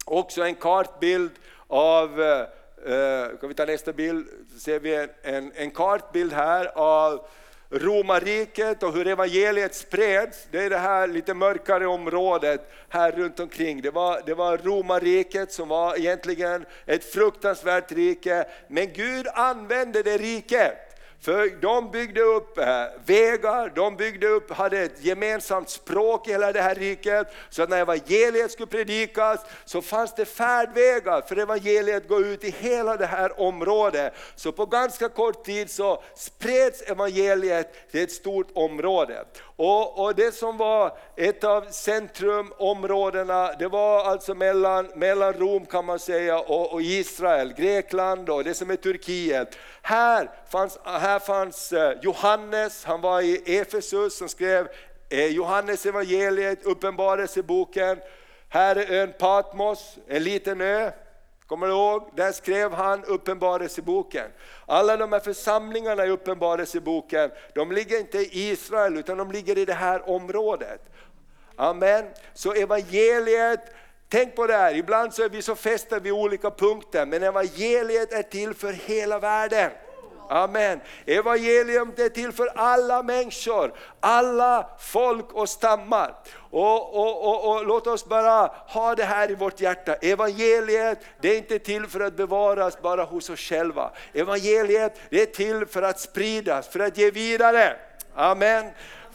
också 0.06 0.42
en 0.42 0.56
kartbild 0.56 1.32
av 1.68 2.22
eh, 2.22 2.48
Eh, 2.48 2.48
Eh, 2.86 3.38
kan 3.40 3.50
vi 3.50 3.56
ta 3.56 3.66
nästa 3.66 3.94
bild? 3.94 4.28
Så 4.54 4.60
ser 4.60 4.80
vi 4.80 4.96
en, 4.96 5.10
en, 5.24 5.52
en 5.56 5.72
kartbild 5.72 6.34
här 6.34 6.72
av 6.76 7.28
romarriket 7.70 8.84
och 8.84 8.94
hur 8.94 9.08
evangeliet 9.08 9.76
spreds. 9.76 10.48
Det 10.52 10.64
är 10.64 10.70
det 10.70 10.78
här 10.78 11.08
lite 11.08 11.34
mörkare 11.34 11.88
området 11.88 12.72
här 12.90 13.12
runt 13.12 13.40
omkring. 13.40 13.82
Det 13.82 13.92
var, 13.92 14.22
det 14.26 14.34
var 14.34 14.58
romarriket 14.58 15.52
som 15.52 15.68
var 15.68 15.98
egentligen 15.98 16.66
ett 16.86 17.14
fruktansvärt 17.14 17.92
rike, 17.92 18.46
men 18.68 18.94
Gud 18.94 19.28
använde 19.34 20.04
det 20.04 20.18
riket 20.18 20.85
för 21.26 21.62
de 21.62 21.92
byggde 21.92 22.22
upp 22.22 22.58
eh, 22.58 22.66
vägar, 23.06 23.72
de 23.76 23.96
byggde 23.96 24.28
upp, 24.28 24.52
hade 24.52 24.80
ett 24.80 25.06
gemensamt 25.06 25.70
språk 25.70 26.28
i 26.28 26.32
hela 26.32 26.52
det 26.52 26.62
här 26.62 26.76
riket. 26.76 27.28
Så 27.50 27.64
att 27.64 27.70
när 27.70 27.78
evangeliet 27.78 28.52
skulle 28.52 28.68
predikas 28.68 29.40
så 29.66 29.82
fanns 29.82 30.16
det 30.16 30.26
färdvägar 30.26 31.22
för 31.22 31.38
evangeliet 31.38 32.08
gå 32.08 32.22
ut 32.22 32.44
i 32.44 32.50
hela 32.50 32.98
det 32.98 33.06
här 33.06 33.40
området. 33.40 34.14
Så 34.36 34.52
på 34.52 34.66
ganska 34.66 35.10
kort 35.10 35.46
tid 35.46 35.70
så 35.70 36.04
spreds 36.16 36.82
evangeliet 36.82 37.92
till 37.92 38.04
ett 38.04 38.12
stort 38.12 38.48
område. 38.54 39.26
Och, 39.58 40.06
och 40.06 40.16
det 40.16 40.32
som 40.32 40.58
var 40.58 40.98
ett 41.16 41.44
av 41.44 41.66
centrumområdena, 41.70 43.52
det 43.60 43.68
var 43.68 44.04
alltså 44.04 44.34
mellan, 44.34 44.92
mellan 44.96 45.34
Rom 45.34 45.66
kan 45.66 45.86
man 45.86 46.00
säga 46.00 46.40
och, 46.40 46.74
och 46.74 46.82
Israel, 46.82 47.54
Grekland 47.54 48.30
och 48.30 48.44
det 48.44 48.54
som 48.54 48.70
är 48.70 48.76
Turkiet. 48.76 49.58
Här 49.82 50.30
fanns, 50.50 50.80
här 50.84 51.20
fanns 51.20 51.74
eh, 51.74 51.98
Johannes, 52.02 52.86
han 52.86 53.02
var 53.02 53.22
i 53.22 53.58
Efesus 53.58 54.18
som 54.18 54.30
skrev 54.30 54.68
eh, 55.10 55.26
Johannes 55.26 55.86
evangeliet, 55.86 56.66
uppenbarelseboken. 56.66 57.98
Här 58.50 58.76
är 58.76 59.02
ön 59.02 59.14
Patmos, 59.20 59.98
en 60.08 60.24
liten 60.24 60.62
ö, 60.62 60.92
Kommer 61.48 61.68
du 61.68 61.74
ihåg? 61.74 62.10
Där 62.16 62.32
skrev 62.32 62.74
han 62.74 63.04
Uppenbarelseboken. 63.04 64.32
Alla 64.66 64.98
de 64.98 65.12
här 65.12 65.20
församlingarna 65.20 66.06
i 66.06 66.10
Uppenbarelseboken, 66.10 67.32
de 67.56 67.72
ligger 67.72 68.00
inte 68.00 68.18
i 68.18 68.30
Israel 68.32 68.98
utan 68.98 69.18
de 69.18 69.32
ligger 69.32 69.58
i 69.58 69.66
det 69.66 69.74
här 69.74 70.10
området. 70.10 70.82
Amen. 71.56 72.06
Så 72.34 72.54
evangeliet, 72.54 73.60
tänk 74.10 74.36
på 74.36 74.48
det 74.48 74.54
här, 74.54 74.76
ibland 74.76 75.14
så 75.14 75.24
är 75.24 75.30
vi 75.30 75.42
så 75.42 75.56
fästa 75.56 76.00
vid 76.00 76.12
olika 76.14 76.52
punkter, 76.52 77.06
men 77.06 77.24
evangeliet 77.24 78.14
är 78.14 78.24
till 78.24 78.54
för 78.54 78.74
hela 78.74 79.20
världen. 79.20 79.72
Amen. 80.30 80.80
Evangelium 81.06 81.94
är 81.98 82.10
till 82.10 82.32
för 82.32 82.48
alla 82.56 83.04
människor, 83.04 83.74
alla 84.00 84.70
folk 84.80 85.34
och 85.34 85.50
stammar. 85.50 86.16
Och, 86.52 86.96
och, 86.96 87.28
och, 87.28 87.50
och, 87.50 87.66
Låt 87.66 87.88
oss 87.88 88.06
bara 88.06 88.52
ha 88.68 88.96
det 88.96 89.04
här 89.04 89.32
i 89.32 89.36
vårt 89.36 89.62
hjärta. 89.62 89.94
Evangeliet 89.96 91.00
det 91.22 91.30
är 91.30 91.38
inte 91.38 91.60
till 91.60 91.88
för 91.88 92.00
att 92.00 92.18
bevaras 92.18 92.82
bara 92.82 93.04
hos 93.04 93.30
oss 93.30 93.40
själva. 93.40 93.92
Evangeliet 94.14 95.00
det 95.10 95.22
är 95.22 95.26
till 95.26 95.66
för 95.66 95.82
att 95.82 96.00
spridas, 96.00 96.68
för 96.68 96.80
att 96.80 96.98
ge 96.98 97.12
vidare. 97.12 97.76
Amen 98.16 98.66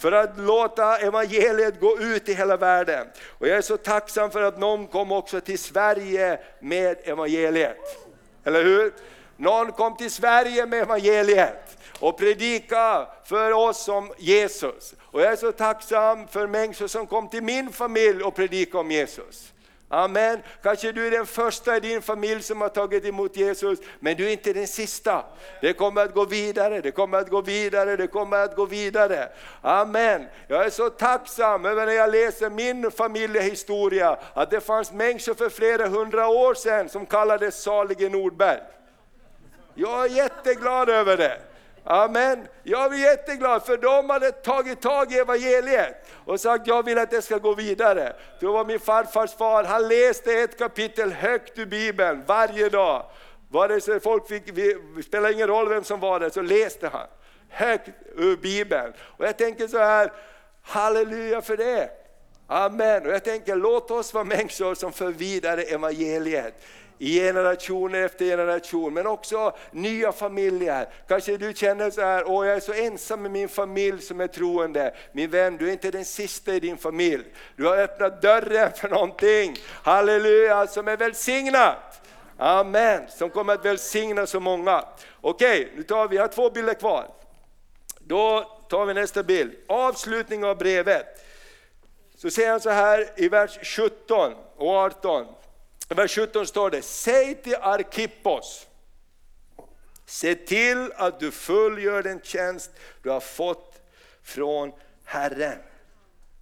för 0.01 0.13
att 0.13 0.39
låta 0.39 0.99
evangeliet 0.99 1.81
gå 1.81 1.99
ut 2.01 2.29
i 2.29 2.35
hela 2.35 2.57
världen. 2.57 3.07
Och 3.39 3.49
jag 3.49 3.59
är 3.59 3.63
så 3.63 3.77
tacksam 3.77 4.31
för 4.31 4.43
att 4.43 4.59
någon 4.59 4.87
kom 4.87 5.13
också 5.13 5.41
till 5.41 5.59
Sverige 5.59 6.41
med 6.61 6.97
evangeliet. 7.05 7.77
Eller 8.45 8.65
hur? 8.65 8.93
Någon 9.41 9.73
kom 9.73 9.97
till 9.97 10.11
Sverige 10.11 10.67
med 10.67 10.83
evangeliet 10.83 11.79
och 12.01 12.19
predika 12.19 13.07
för 13.25 13.53
oss 13.53 13.89
om 13.89 14.13
Jesus. 14.19 14.95
Och 15.01 15.21
jag 15.21 15.33
är 15.33 15.37
så 15.37 15.53
tacksam 15.53 16.29
för 16.29 16.47
människor 16.47 16.87
som 16.87 17.07
kom 17.07 17.29
till 17.29 17.43
min 17.43 17.73
familj 17.73 18.23
och 18.23 18.35
predikade 18.35 18.79
om 18.79 18.91
Jesus. 18.91 19.53
Amen. 19.89 20.39
Kanske 20.63 20.93
du 20.93 21.07
är 21.07 21.11
den 21.11 21.27
första 21.27 21.77
i 21.77 21.81
din 21.81 22.03
familj 22.03 22.43
som 22.43 22.61
har 22.61 22.69
tagit 22.69 23.05
emot 23.05 23.37
Jesus, 23.37 23.79
men 24.01 24.17
du 24.17 24.27
är 24.27 24.33
inte 24.33 24.53
den 24.53 24.69
sista. 24.69 25.25
Det 25.61 25.73
kommer 25.73 26.03
att 26.03 26.15
gå 26.15 26.25
vidare, 26.25 26.81
det 26.81 26.91
kommer 26.91 27.19
att 27.19 27.29
gå 27.29 27.41
vidare, 27.41 27.97
det 27.97 28.07
kommer 28.07 28.37
att 28.37 28.57
gå 28.57 28.67
vidare. 28.67 29.29
Amen. 29.63 30.27
Jag 30.49 30.65
är 30.65 30.71
så 30.71 30.91
tacksam 30.91 31.65
över 31.65 31.87
när 31.87 31.93
jag 31.93 32.11
läser 32.11 32.51
min 32.51 32.91
familjehistoria, 32.91 34.19
att 34.35 34.51
det 34.51 34.61
fanns 34.61 34.93
människor 34.93 35.35
för 35.35 35.49
flera 35.49 35.89
hundra 35.89 36.29
år 36.29 36.55
sedan 36.55 36.89
som 36.89 37.07
kallades 37.07 37.63
salige 37.63 38.09
Nordberg. 38.09 38.61
Jag 39.75 40.05
är 40.05 40.09
jätteglad 40.09 40.89
över 40.89 41.17
det. 41.17 41.39
Amen. 41.85 42.49
Jag 42.63 42.95
är 42.95 42.99
jätteglad 42.99 43.63
för 43.63 43.77
de 43.77 44.11
hade 44.11 44.33
tagit 44.33 44.81
tag 44.81 45.13
i 45.13 45.19
evangeliet 45.19 46.07
och 46.25 46.41
sagt 46.41 46.67
jag 46.67 46.85
vill 46.85 46.99
att 46.99 47.11
det 47.11 47.23
ska 47.23 47.39
gå 47.39 47.55
vidare. 47.55 48.13
Det 48.41 48.47
var 48.47 48.65
min 48.65 48.81
farfars 48.81 49.35
far, 49.35 49.65
han 49.65 49.89
läste 49.89 50.33
ett 50.33 50.59
kapitel 50.59 51.13
högt 51.13 51.59
ur 51.59 51.67
Bibeln 51.67 52.23
varje 52.27 52.69
dag. 52.69 53.07
Vare 53.49 53.81
sig 53.81 54.01
folk 54.01 54.29
fick, 54.29 54.55
det 54.55 55.03
spelar 55.03 55.33
ingen 55.33 55.49
roll 55.49 55.69
vem 55.69 55.85
som 55.85 56.01
var 56.01 56.21
där, 56.21 56.31
så 56.31 56.43
läste 56.43 56.89
han 56.89 57.07
högt 57.49 57.89
ur 58.17 58.37
Bibeln. 58.37 58.93
Och 59.01 59.25
jag 59.25 59.39
tänker 59.39 59.69
så 59.69 59.79
här, 59.79 60.13
halleluja 60.63 61.43
för 61.43 61.57
det. 61.57 62.00
Amen. 62.53 63.07
Och 63.07 63.13
jag 63.13 63.25
tänker 63.25 63.57
låt 63.57 63.91
oss 63.91 64.15
vara 64.15 64.25
människor 64.25 64.75
som 64.75 64.93
för 64.93 65.11
vidare 65.11 65.63
evangeliet 65.63 66.55
i 66.99 67.15
generation 67.15 67.95
efter 67.95 68.25
generation, 68.25 68.95
men 68.95 69.07
också 69.07 69.57
nya 69.71 70.13
familjer. 70.13 70.89
Kanske 71.09 71.37
du 71.37 71.53
känner 71.55 71.91
så 71.91 72.01
här, 72.01 72.25
åh 72.27 72.47
jag 72.47 72.57
är 72.57 72.61
så 72.61 72.73
ensam 72.73 73.23
med 73.23 73.31
min 73.31 73.49
familj 73.49 74.03
som 74.03 74.21
är 74.21 74.27
troende. 74.27 74.95
Min 75.13 75.31
vän, 75.31 75.57
du 75.57 75.69
är 75.69 75.73
inte 75.73 75.91
den 75.91 76.05
sista 76.05 76.55
i 76.55 76.61
din 76.61 76.77
familj. 76.77 77.25
Du 77.57 77.67
har 77.67 77.77
öppnat 77.77 78.23
dörren 78.23 78.73
för 78.73 78.89
någonting, 78.89 79.57
halleluja, 79.83 80.67
som 80.67 80.89
är 80.89 80.97
välsignat. 80.97 82.09
Amen, 82.39 83.03
som 83.09 83.31
kommer 83.31 83.53
att 83.53 83.65
välsigna 83.65 84.27
så 84.27 84.41
många. 84.41 84.85
Okej, 85.21 85.73
nu 85.77 85.83
tar 85.83 86.09
vi, 86.09 86.17
jag 86.17 86.23
har 86.23 86.29
två 86.29 86.51
bilder 86.51 86.75
kvar. 86.75 87.07
Då 87.99 88.43
tar 88.69 88.87
vi 88.87 88.95
nästa 88.95 89.23
bild, 89.23 89.53
avslutning 89.69 90.45
av 90.45 90.59
brevet. 90.59 91.07
Så 92.23 92.31
säger 92.31 92.51
han 92.51 92.61
så 92.61 92.71
här 92.71 93.11
i 93.17 93.29
vers 93.29 93.59
17 93.63 94.35
och 94.57 94.69
18. 94.69 95.27
I 95.91 95.95
vers 95.95 96.15
17 96.15 96.47
står 96.47 96.71
det, 96.71 96.83
säg 96.83 97.35
till 97.35 97.55
Arkippos, 97.55 98.67
se 100.07 100.35
till 100.35 100.93
att 100.97 101.21
du 101.21 101.31
fullgör 101.31 102.03
den 102.03 102.21
tjänst 102.21 102.71
du 103.03 103.11
har 103.11 103.21
fått 103.21 103.81
från 104.23 104.73
Herren. 105.05 105.59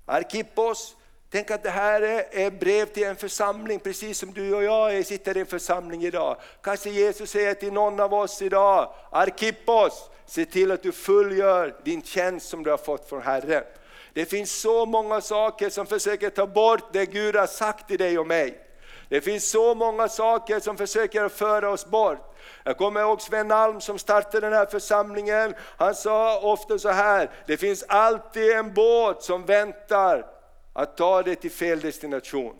Arkippos, 0.06 0.96
tänk 1.30 1.50
att 1.50 1.62
det 1.62 1.70
här 1.70 2.02
är 2.30 2.50
brev 2.50 2.86
till 2.86 3.04
en 3.04 3.16
församling, 3.16 3.80
precis 3.80 4.18
som 4.18 4.32
du 4.32 4.54
och 4.54 4.64
jag 4.64 5.06
sitter 5.06 5.36
i 5.36 5.40
en 5.40 5.46
församling 5.46 6.04
idag. 6.04 6.36
Kanske 6.62 6.90
Jesus 6.90 7.30
säger 7.30 7.54
till 7.54 7.72
någon 7.72 8.00
av 8.00 8.14
oss 8.14 8.42
idag, 8.42 8.94
Arkippos, 9.10 10.10
se 10.26 10.44
till 10.44 10.70
att 10.70 10.82
du 10.82 10.92
fullgör 10.92 11.76
din 11.84 12.02
tjänst 12.02 12.48
som 12.48 12.62
du 12.62 12.70
har 12.70 12.78
fått 12.78 13.08
från 13.08 13.22
Herren. 13.22 13.64
Det 14.12 14.24
finns 14.24 14.60
så 14.60 14.86
många 14.86 15.20
saker 15.20 15.70
som 15.70 15.86
försöker 15.86 16.30
ta 16.30 16.46
bort 16.46 16.92
det 16.92 17.06
Gud 17.06 17.36
har 17.36 17.46
sagt 17.46 17.88
till 17.88 17.98
dig 17.98 18.18
och 18.18 18.26
mig. 18.26 18.64
Det 19.08 19.20
finns 19.20 19.50
så 19.50 19.74
många 19.74 20.08
saker 20.08 20.60
som 20.60 20.76
försöker 20.76 21.28
föra 21.28 21.70
oss 21.70 21.86
bort. 21.86 22.36
Jag 22.64 22.76
kommer 22.76 23.00
ihåg 23.00 23.22
Sven 23.22 23.52
Alm 23.52 23.80
som 23.80 23.98
startade 23.98 24.40
den 24.40 24.52
här 24.52 24.66
församlingen. 24.66 25.54
Han 25.76 25.94
sa 25.94 26.40
ofta 26.40 26.78
så 26.78 26.88
här, 26.88 27.30
det 27.46 27.56
finns 27.56 27.82
alltid 27.88 28.50
en 28.50 28.74
båt 28.74 29.22
som 29.22 29.44
väntar 29.44 30.26
att 30.72 30.96
ta 30.96 31.22
dig 31.22 31.36
till 31.36 31.50
fel 31.50 31.80
destination. 31.80 32.56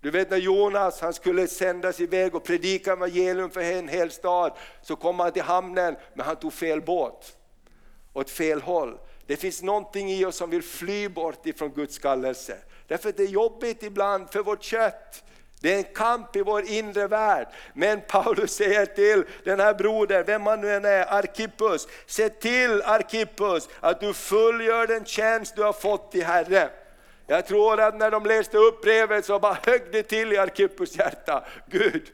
Du 0.00 0.10
vet 0.10 0.30
när 0.30 0.36
Jonas 0.36 1.00
han 1.00 1.12
skulle 1.12 1.48
sändas 1.48 2.00
iväg 2.00 2.34
och 2.34 2.44
predika 2.44 2.92
evangelium 2.92 3.50
för 3.50 3.60
en 3.60 3.88
hel 3.88 4.10
stad, 4.10 4.52
så 4.82 4.96
kom 4.96 5.20
han 5.20 5.32
till 5.32 5.42
hamnen, 5.42 5.96
men 6.14 6.26
han 6.26 6.36
tog 6.36 6.52
fel 6.52 6.80
båt, 6.80 7.36
åt 8.12 8.30
fel 8.30 8.62
håll. 8.62 8.98
Det 9.26 9.36
finns 9.36 9.62
någonting 9.62 10.10
i 10.10 10.24
oss 10.24 10.36
som 10.36 10.50
vill 10.50 10.62
fly 10.62 11.08
bort 11.08 11.46
ifrån 11.46 11.70
Guds 11.70 11.98
kallelse. 11.98 12.56
Därför 12.86 13.08
att 13.08 13.16
det 13.16 13.22
är 13.22 13.28
jobbigt 13.28 13.82
ibland 13.82 14.30
för 14.30 14.42
vårt 14.42 14.62
kött. 14.62 15.24
Det 15.60 15.72
är 15.72 15.78
en 15.78 15.94
kamp 15.94 16.36
i 16.36 16.42
vår 16.42 16.62
inre 16.68 17.06
värld. 17.06 17.46
Men 17.74 18.00
Paulus 18.08 18.52
säger 18.52 18.86
till 18.86 19.24
den 19.44 19.60
här 19.60 19.74
brodern, 19.74 20.24
vem 20.26 20.42
man 20.42 20.60
nu 20.60 20.74
än 20.74 20.84
är, 20.84 21.12
Arkippus, 21.12 21.88
se 22.06 22.28
till 22.28 22.82
Arkippus 22.82 23.68
att 23.80 24.00
du 24.00 24.14
fullgör 24.14 24.86
den 24.86 25.04
tjänst 25.04 25.56
du 25.56 25.62
har 25.62 25.72
fått 25.72 26.14
i 26.14 26.20
Herren. 26.20 26.68
Jag 27.26 27.46
tror 27.46 27.80
att 27.80 27.98
när 27.98 28.10
de 28.10 28.26
läste 28.26 28.58
upp 28.58 28.82
brevet 28.82 29.24
så 29.24 29.38
bara 29.38 29.58
högg 29.62 29.82
det 29.92 30.02
till 30.02 30.32
i 30.32 30.38
Arkippus 30.38 30.98
hjärta. 30.98 31.44
Gud, 31.70 32.12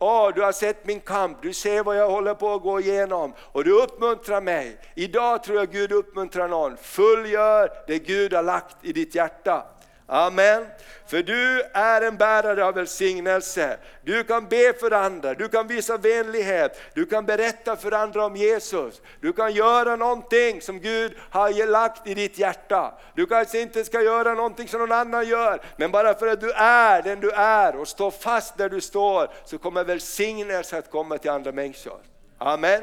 Åh, 0.00 0.30
du 0.34 0.42
har 0.42 0.52
sett 0.52 0.86
min 0.86 1.00
kamp, 1.00 1.38
du 1.42 1.52
ser 1.52 1.82
vad 1.82 1.96
jag 1.96 2.10
håller 2.10 2.34
på 2.34 2.54
att 2.54 2.62
gå 2.62 2.80
igenom 2.80 3.34
och 3.38 3.64
du 3.64 3.82
uppmuntrar 3.82 4.40
mig. 4.40 4.80
Idag 4.94 5.42
tror 5.42 5.58
jag 5.58 5.70
Gud 5.70 5.92
uppmuntrar 5.92 6.48
någon. 6.48 6.76
Fullgör 6.76 7.70
det 7.86 7.98
Gud 7.98 8.32
har 8.34 8.42
lagt 8.42 8.76
i 8.82 8.92
ditt 8.92 9.14
hjärta. 9.14 9.66
Amen. 10.10 10.66
För 11.06 11.22
du 11.22 11.62
är 11.72 12.02
en 12.02 12.16
bärare 12.16 12.64
av 12.64 12.74
välsignelse. 12.74 13.78
Du 14.02 14.24
kan 14.24 14.48
be 14.48 14.72
för 14.80 14.90
andra, 14.90 15.34
du 15.34 15.48
kan 15.48 15.66
visa 15.66 15.96
vänlighet, 15.96 16.80
du 16.94 17.06
kan 17.06 17.26
berätta 17.26 17.76
för 17.76 17.92
andra 17.92 18.26
om 18.26 18.36
Jesus. 18.36 19.00
Du 19.20 19.32
kan 19.32 19.52
göra 19.52 19.96
någonting 19.96 20.60
som 20.60 20.80
Gud 20.80 21.16
har 21.30 21.66
lagt 21.66 22.06
i 22.06 22.14
ditt 22.14 22.38
hjärta. 22.38 22.94
Du 23.14 23.26
kanske 23.26 23.60
inte 23.60 23.84
ska 23.84 24.02
göra 24.02 24.34
någonting 24.34 24.68
som 24.68 24.80
någon 24.80 24.92
annan 24.92 25.28
gör, 25.28 25.62
men 25.76 25.90
bara 25.90 26.14
för 26.14 26.26
att 26.26 26.40
du 26.40 26.52
är 26.52 27.02
den 27.02 27.20
du 27.20 27.30
är 27.30 27.76
och 27.76 27.88
står 27.88 28.10
fast 28.10 28.58
där 28.58 28.68
du 28.68 28.80
står, 28.80 29.30
så 29.44 29.58
kommer 29.58 29.84
välsignelse 29.84 30.78
att 30.78 30.90
komma 30.90 31.18
till 31.18 31.30
andra 31.30 31.52
människor. 31.52 31.98
Amen. 32.38 32.82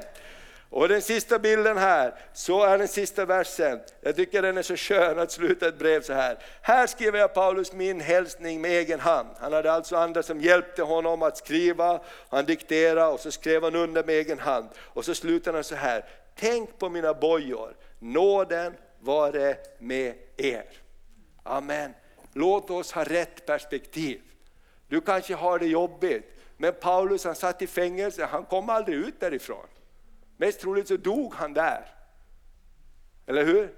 Och 0.76 0.88
den 0.88 1.02
sista 1.02 1.40
bilden 1.40 1.78
här, 1.78 2.14
så 2.34 2.64
är 2.64 2.78
den 2.78 2.88
sista 2.88 3.26
versen. 3.26 3.80
Jag 4.02 4.16
tycker 4.16 4.42
den 4.42 4.58
är 4.58 4.62
så 4.62 4.76
skön 4.76 5.20
att 5.20 5.32
sluta 5.32 5.68
ett 5.68 5.80
brev 5.80 6.02
så 6.02 6.14
här. 6.14 6.38
Här 6.62 6.88
skriver 6.88 7.20
jag 7.20 7.34
Paulus 7.34 7.74
min 7.74 8.02
hälsning 8.02 8.62
med 8.62 8.72
egen 8.72 9.00
hand. 9.00 9.30
Han 9.40 9.54
hade 9.54 9.72
alltså 9.72 9.96
andra 9.96 10.24
som 10.24 10.42
hjälpte 10.42 10.84
honom 10.84 11.22
att 11.22 11.38
skriva, 11.38 12.00
han 12.30 12.46
dikterade 12.46 13.06
och 13.06 13.20
så 13.20 13.32
skrev 13.32 13.64
han 13.64 13.76
under 13.76 14.04
med 14.04 14.16
egen 14.16 14.40
hand. 14.40 14.70
Och 14.78 15.06
så 15.06 15.16
slutar 15.16 15.54
han 15.54 15.64
så 15.64 15.76
här. 15.76 16.06
Tänk 16.36 16.80
på 16.80 16.90
mina 16.90 17.14
bojor, 17.14 17.76
nåden 18.00 18.74
vare 19.00 19.58
med 19.80 20.14
er. 20.38 20.66
Amen. 21.44 21.94
Låt 22.34 22.70
oss 22.70 22.92
ha 22.92 23.04
rätt 23.04 23.46
perspektiv. 23.46 24.22
Du 24.88 25.02
kanske 25.02 25.36
har 25.36 25.60
det 25.60 25.68
jobbigt, 25.68 26.34
men 26.58 26.74
Paulus 26.74 27.26
han 27.26 27.36
satt 27.36 27.62
i 27.62 27.68
fängelse, 27.68 28.26
han 28.26 28.46
kom 28.46 28.70
aldrig 28.70 28.98
ut 28.98 29.20
därifrån. 29.20 29.68
Mest 30.38 30.60
troligt 30.60 30.88
så 30.88 30.98
dog 30.98 31.34
han 31.34 31.54
där. 31.54 31.86
Eller 33.28 33.46
hur? 33.46 33.70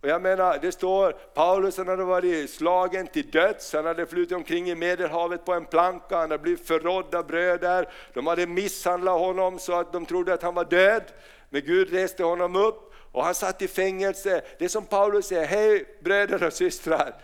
Och 0.00 0.08
jag 0.08 0.22
menar, 0.22 0.58
det 0.62 0.72
står 0.72 1.12
Paulus 1.12 1.78
han 1.78 1.88
hade 1.88 2.04
varit 2.04 2.50
slagen 2.50 3.06
till 3.06 3.30
döds, 3.30 3.72
han 3.72 3.86
hade 3.86 4.06
flutit 4.06 4.36
omkring 4.36 4.70
i 4.70 4.74
Medelhavet 4.74 5.44
på 5.44 5.52
en 5.52 5.64
planka, 5.64 6.16
han 6.16 6.30
hade 6.30 6.38
blivit 6.38 6.66
förrådd 6.66 7.14
av 7.14 7.26
bröder, 7.26 7.88
de 8.14 8.26
hade 8.26 8.46
misshandlat 8.46 9.18
honom 9.18 9.58
så 9.58 9.72
att 9.72 9.92
de 9.92 10.06
trodde 10.06 10.34
att 10.34 10.42
han 10.42 10.54
var 10.54 10.64
död. 10.64 11.02
Men 11.50 11.62
Gud 11.64 11.92
reste 11.92 12.24
honom 12.24 12.56
upp 12.56 12.92
och 13.12 13.24
han 13.24 13.34
satt 13.34 13.62
i 13.62 13.68
fängelse. 13.68 14.42
Det 14.58 14.64
är 14.64 14.68
som 14.68 14.86
Paulus 14.86 15.26
säger, 15.26 15.46
hej 15.46 15.84
bröder 16.00 16.44
och 16.44 16.52
systrar, 16.52 17.14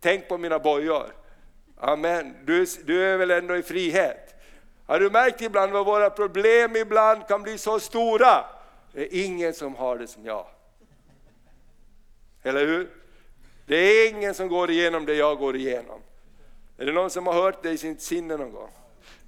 tänk 0.00 0.28
på 0.28 0.38
mina 0.38 0.58
bojor. 0.58 1.06
Amen, 1.78 2.36
du, 2.44 2.66
du 2.84 3.04
är 3.04 3.16
väl 3.16 3.30
ändå 3.30 3.56
i 3.56 3.62
frihet? 3.62 4.31
Har 4.92 5.00
du 5.00 5.10
märkt 5.10 5.40
ibland 5.40 5.72
vad 5.72 5.86
våra 5.86 6.10
problem 6.10 6.76
ibland 6.76 7.28
kan 7.28 7.42
bli 7.42 7.58
så 7.58 7.80
stora? 7.80 8.44
Det 8.92 9.02
är 9.02 9.24
ingen 9.24 9.54
som 9.54 9.74
har 9.74 9.98
det 9.98 10.06
som 10.06 10.26
jag. 10.26 10.46
Eller 12.42 12.66
hur? 12.66 12.90
Det 13.66 13.76
är 13.76 14.08
ingen 14.08 14.34
som 14.34 14.48
går 14.48 14.70
igenom 14.70 15.06
det 15.06 15.14
jag 15.14 15.38
går 15.38 15.56
igenom. 15.56 16.00
Är 16.78 16.86
det 16.86 16.92
någon 16.92 17.10
som 17.10 17.26
har 17.26 17.34
hört 17.34 17.62
det 17.62 17.70
i 17.70 17.78
sitt 17.78 18.02
sinne 18.02 18.36
någon 18.36 18.52
gång? 18.52 18.70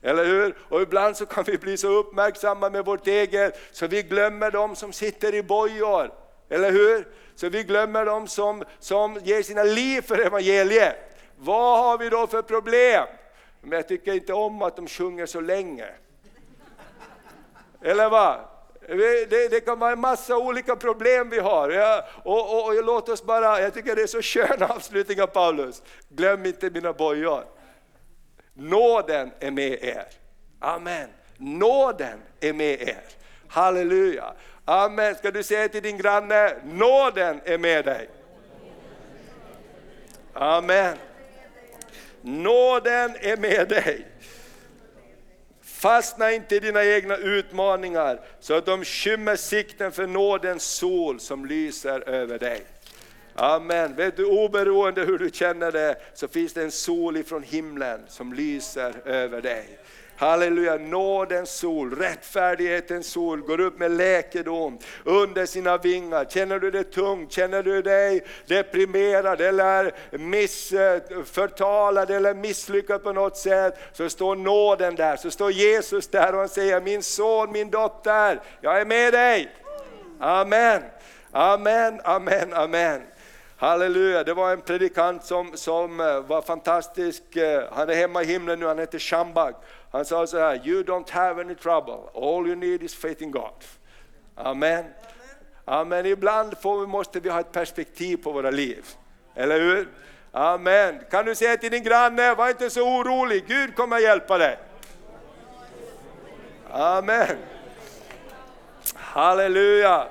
Eller 0.02 0.24
hur? 0.24 0.56
Och 0.68 0.82
ibland 0.82 1.16
så 1.16 1.26
kan 1.26 1.44
vi 1.44 1.58
bli 1.58 1.76
så 1.76 1.88
uppmärksamma 1.88 2.70
med 2.70 2.84
vårt 2.84 3.06
eget 3.06 3.58
så 3.72 3.86
vi 3.86 4.02
glömmer 4.02 4.50
de 4.50 4.76
som 4.76 4.92
sitter 4.92 5.34
i 5.34 5.42
bojor. 5.42 6.12
Eller 6.48 6.70
hur? 6.70 7.08
Så 7.34 7.48
vi 7.48 7.62
glömmer 7.62 8.06
de 8.06 8.28
som, 8.28 8.64
som 8.78 9.20
ger 9.22 9.42
sina 9.42 9.62
liv 9.62 10.02
för 10.02 10.18
evangeliet. 10.18 10.96
Vad 11.36 11.78
har 11.78 11.98
vi 11.98 12.08
då 12.08 12.26
för 12.26 12.42
problem? 12.42 13.06
Men 13.64 13.76
jag 13.76 13.88
tycker 13.88 14.14
inte 14.14 14.32
om 14.32 14.62
att 14.62 14.76
de 14.76 14.86
sjunger 14.86 15.26
så 15.26 15.40
länge. 15.40 15.86
Eller 17.82 18.08
vad? 18.08 18.40
Det, 18.88 19.50
det, 19.50 19.60
kan 19.60 19.78
vara 19.78 19.92
en 19.92 20.00
massa 20.00 20.36
olika 20.36 20.76
problem 20.76 21.30
vi 21.30 21.38
har. 21.38 21.70
Ja, 21.70 22.04
och, 22.22 22.54
och, 22.54 22.66
och, 22.66 22.84
låt 22.84 23.08
oss 23.08 23.24
bara, 23.24 23.60
jag 23.60 23.74
tycker 23.74 23.96
det 23.96 24.02
är 24.02 24.06
så 24.06 24.22
skön 24.22 24.62
avslutning 24.62 25.22
av 25.22 25.26
Paulus. 25.26 25.82
Glöm 26.08 26.46
inte 26.46 26.70
mina 26.70 26.92
bojor. 26.92 27.44
Nåden 28.52 29.30
är 29.40 29.50
med 29.50 29.84
er. 29.84 30.06
Amen. 30.60 31.08
Nåden 31.36 32.18
är 32.40 32.52
med 32.52 32.82
er. 32.82 33.04
Halleluja. 33.48 34.34
Amen. 34.64 35.14
Ska 35.14 35.30
du 35.30 35.42
säga 35.42 35.68
till 35.68 35.82
din 35.82 35.98
granne, 35.98 36.52
nåden 36.64 37.40
är 37.44 37.58
med 37.58 37.84
dig. 37.84 38.08
Amen. 40.32 40.96
Nåden 42.26 43.16
är 43.20 43.36
med 43.36 43.68
dig. 43.68 44.06
Fastna 45.62 46.32
inte 46.32 46.56
i 46.56 46.60
dina 46.60 46.84
egna 46.84 47.16
utmaningar 47.16 48.20
så 48.40 48.54
att 48.54 48.66
de 48.66 48.84
skymmer 48.84 49.36
sikten 49.36 49.92
för 49.92 50.06
nådens 50.06 50.62
sol 50.62 51.20
som 51.20 51.46
lyser 51.46 52.08
över 52.08 52.38
dig. 52.38 52.62
Amen. 53.34 53.94
Vet 53.94 54.16
du, 54.16 54.24
oberoende 54.24 55.04
hur 55.04 55.18
du 55.18 55.30
känner 55.30 55.72
det 55.72 55.96
så 56.14 56.28
finns 56.28 56.52
det 56.52 56.62
en 56.62 56.70
sol 56.70 57.16
ifrån 57.16 57.42
himlen 57.42 58.00
som 58.08 58.32
lyser 58.32 58.94
över 59.04 59.40
dig. 59.40 59.78
Halleluja, 60.16 60.76
nådens 60.76 61.50
sol, 61.50 61.94
rättfärdighetens 61.94 63.06
sol 63.06 63.40
går 63.40 63.60
upp 63.60 63.78
med 63.78 63.90
läkedom 63.90 64.78
under 65.04 65.46
sina 65.46 65.78
vingar. 65.78 66.24
Känner 66.24 66.58
du 66.58 66.70
dig 66.70 66.84
tung, 66.84 67.28
känner 67.28 67.62
du 67.62 67.82
dig 67.82 68.24
deprimerad 68.46 69.40
eller 69.40 69.92
missförtalad 70.18 72.10
eh, 72.10 72.16
eller 72.16 72.34
misslyckad 72.34 73.02
på 73.02 73.12
något 73.12 73.36
sätt, 73.36 73.78
så 73.92 74.10
står 74.10 74.36
nåden 74.36 74.94
där, 74.94 75.16
så 75.16 75.30
står 75.30 75.50
Jesus 75.50 76.08
där 76.08 76.32
och 76.32 76.38
han 76.38 76.48
säger, 76.48 76.80
min 76.80 77.02
son, 77.02 77.52
min 77.52 77.70
dotter, 77.70 78.40
jag 78.60 78.80
är 78.80 78.84
med 78.84 79.12
dig. 79.12 79.48
Amen, 80.20 80.82
amen, 81.32 82.00
amen, 82.04 82.52
amen. 82.52 83.02
Halleluja, 83.56 84.24
det 84.24 84.34
var 84.34 84.52
en 84.52 84.60
predikant 84.60 85.24
som, 85.24 85.50
som 85.54 86.00
eh, 86.00 86.20
var 86.20 86.42
fantastisk, 86.42 87.36
eh, 87.36 87.64
han 87.72 87.88
är 87.88 87.94
hemma 87.94 88.22
i 88.22 88.26
himlen 88.26 88.60
nu, 88.60 88.66
han 88.66 88.78
heter 88.78 88.98
Shambag. 88.98 89.54
Han 89.94 90.04
sa 90.04 90.26
så 90.26 90.38
här, 90.38 90.60
you 90.64 90.82
don't 90.82 91.10
have 91.10 91.40
any 91.40 91.54
trouble, 91.54 91.98
all 92.14 92.46
you 92.46 92.56
need 92.56 92.82
is 92.82 92.94
faith 92.94 93.22
in 93.22 93.30
God. 93.30 93.64
Amen. 94.34 94.84
Amen. 95.64 96.06
Ibland 96.06 96.58
får, 96.58 96.86
måste 96.86 97.20
vi 97.20 97.28
ha 97.28 97.40
ett 97.40 97.52
perspektiv 97.52 98.16
på 98.16 98.32
våra 98.32 98.50
liv, 98.50 98.84
eller 99.34 99.60
hur? 99.60 99.88
Amen. 100.32 101.00
Kan 101.10 101.24
du 101.24 101.34
säga 101.34 101.56
till 101.56 101.70
din 101.70 101.82
granne, 101.82 102.34
var 102.34 102.48
inte 102.48 102.70
så 102.70 102.80
orolig, 102.80 103.44
Gud 103.46 103.76
kommer 103.76 103.98
hjälpa 103.98 104.38
dig. 104.38 104.58
Amen. 106.70 107.36
Halleluja. 108.94 110.06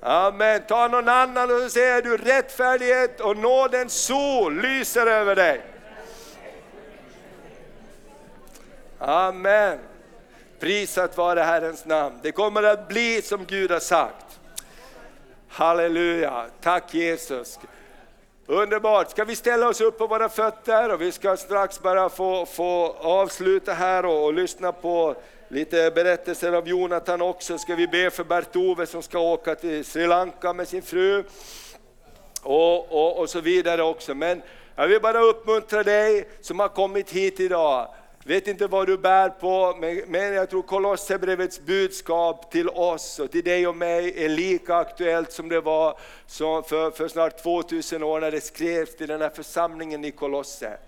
Amen. 0.00 0.62
Ta 0.68 0.88
någon 0.88 1.08
annan 1.08 1.50
och 1.50 1.60
så 1.60 1.68
säger 1.68 2.02
du 2.02 2.16
rättfärdighet 2.16 3.20
och 3.20 3.36
nådens 3.36 3.92
sol 3.92 4.60
lyser 4.60 5.06
över 5.06 5.36
dig. 5.36 5.69
Amen. 9.02 9.78
Prisat 10.58 11.16
vare 11.16 11.40
Herrens 11.40 11.84
namn. 11.84 12.18
Det 12.22 12.32
kommer 12.32 12.62
att 12.62 12.88
bli 12.88 13.22
som 13.22 13.44
Gud 13.44 13.70
har 13.70 13.80
sagt. 13.80 14.40
Halleluja, 15.48 16.46
tack 16.60 16.94
Jesus. 16.94 17.58
Underbart, 18.46 19.10
ska 19.10 19.24
vi 19.24 19.36
ställa 19.36 19.68
oss 19.68 19.80
upp 19.80 19.98
på 19.98 20.06
våra 20.06 20.28
fötter 20.28 20.92
och 20.92 21.00
vi 21.00 21.12
ska 21.12 21.36
strax 21.36 21.82
bara 21.82 22.08
få, 22.08 22.46
få 22.46 22.96
avsluta 23.00 23.72
här 23.72 24.06
och, 24.06 24.24
och 24.24 24.34
lyssna 24.34 24.72
på 24.72 25.14
lite 25.48 25.90
berättelser 25.90 26.52
av 26.52 26.68
Jonathan 26.68 27.22
också. 27.22 27.58
Ska 27.58 27.74
vi 27.74 27.86
be 27.86 28.10
för 28.10 28.24
Bert-Ove 28.24 28.86
som 28.86 29.02
ska 29.02 29.18
åka 29.18 29.54
till 29.54 29.84
Sri 29.84 30.06
Lanka 30.06 30.52
med 30.52 30.68
sin 30.68 30.82
fru 30.82 31.24
och, 32.42 32.92
och, 32.92 33.18
och 33.18 33.30
så 33.30 33.40
vidare 33.40 33.82
också. 33.82 34.14
Men 34.14 34.42
jag 34.76 34.88
vill 34.88 35.00
bara 35.00 35.20
uppmuntra 35.20 35.82
dig 35.82 36.28
som 36.40 36.60
har 36.60 36.68
kommit 36.68 37.10
hit 37.10 37.40
idag 37.40 37.88
vet 38.24 38.48
inte 38.48 38.66
vad 38.66 38.86
du 38.86 38.98
bär 38.98 39.28
på, 39.28 39.76
men 40.06 40.34
jag 40.34 40.50
tror 40.50 40.62
Kolosserbrevets 40.62 41.60
budskap 41.60 42.50
till 42.50 42.68
oss 42.68 43.18
och 43.18 43.30
till 43.30 43.44
dig 43.44 43.66
och 43.66 43.76
mig 43.76 44.24
är 44.24 44.28
lika 44.28 44.74
aktuellt 44.74 45.32
som 45.32 45.48
det 45.48 45.60
var 45.60 45.98
för, 46.62 46.90
för 46.90 47.08
snart 47.08 47.42
2000 47.42 48.02
år 48.02 48.20
när 48.20 48.30
det 48.30 48.40
skrevs 48.40 48.96
till 48.96 49.08
den 49.08 49.20
här 49.20 49.30
församlingen 49.30 50.04
i 50.04 50.10
Kolosse. 50.10 50.78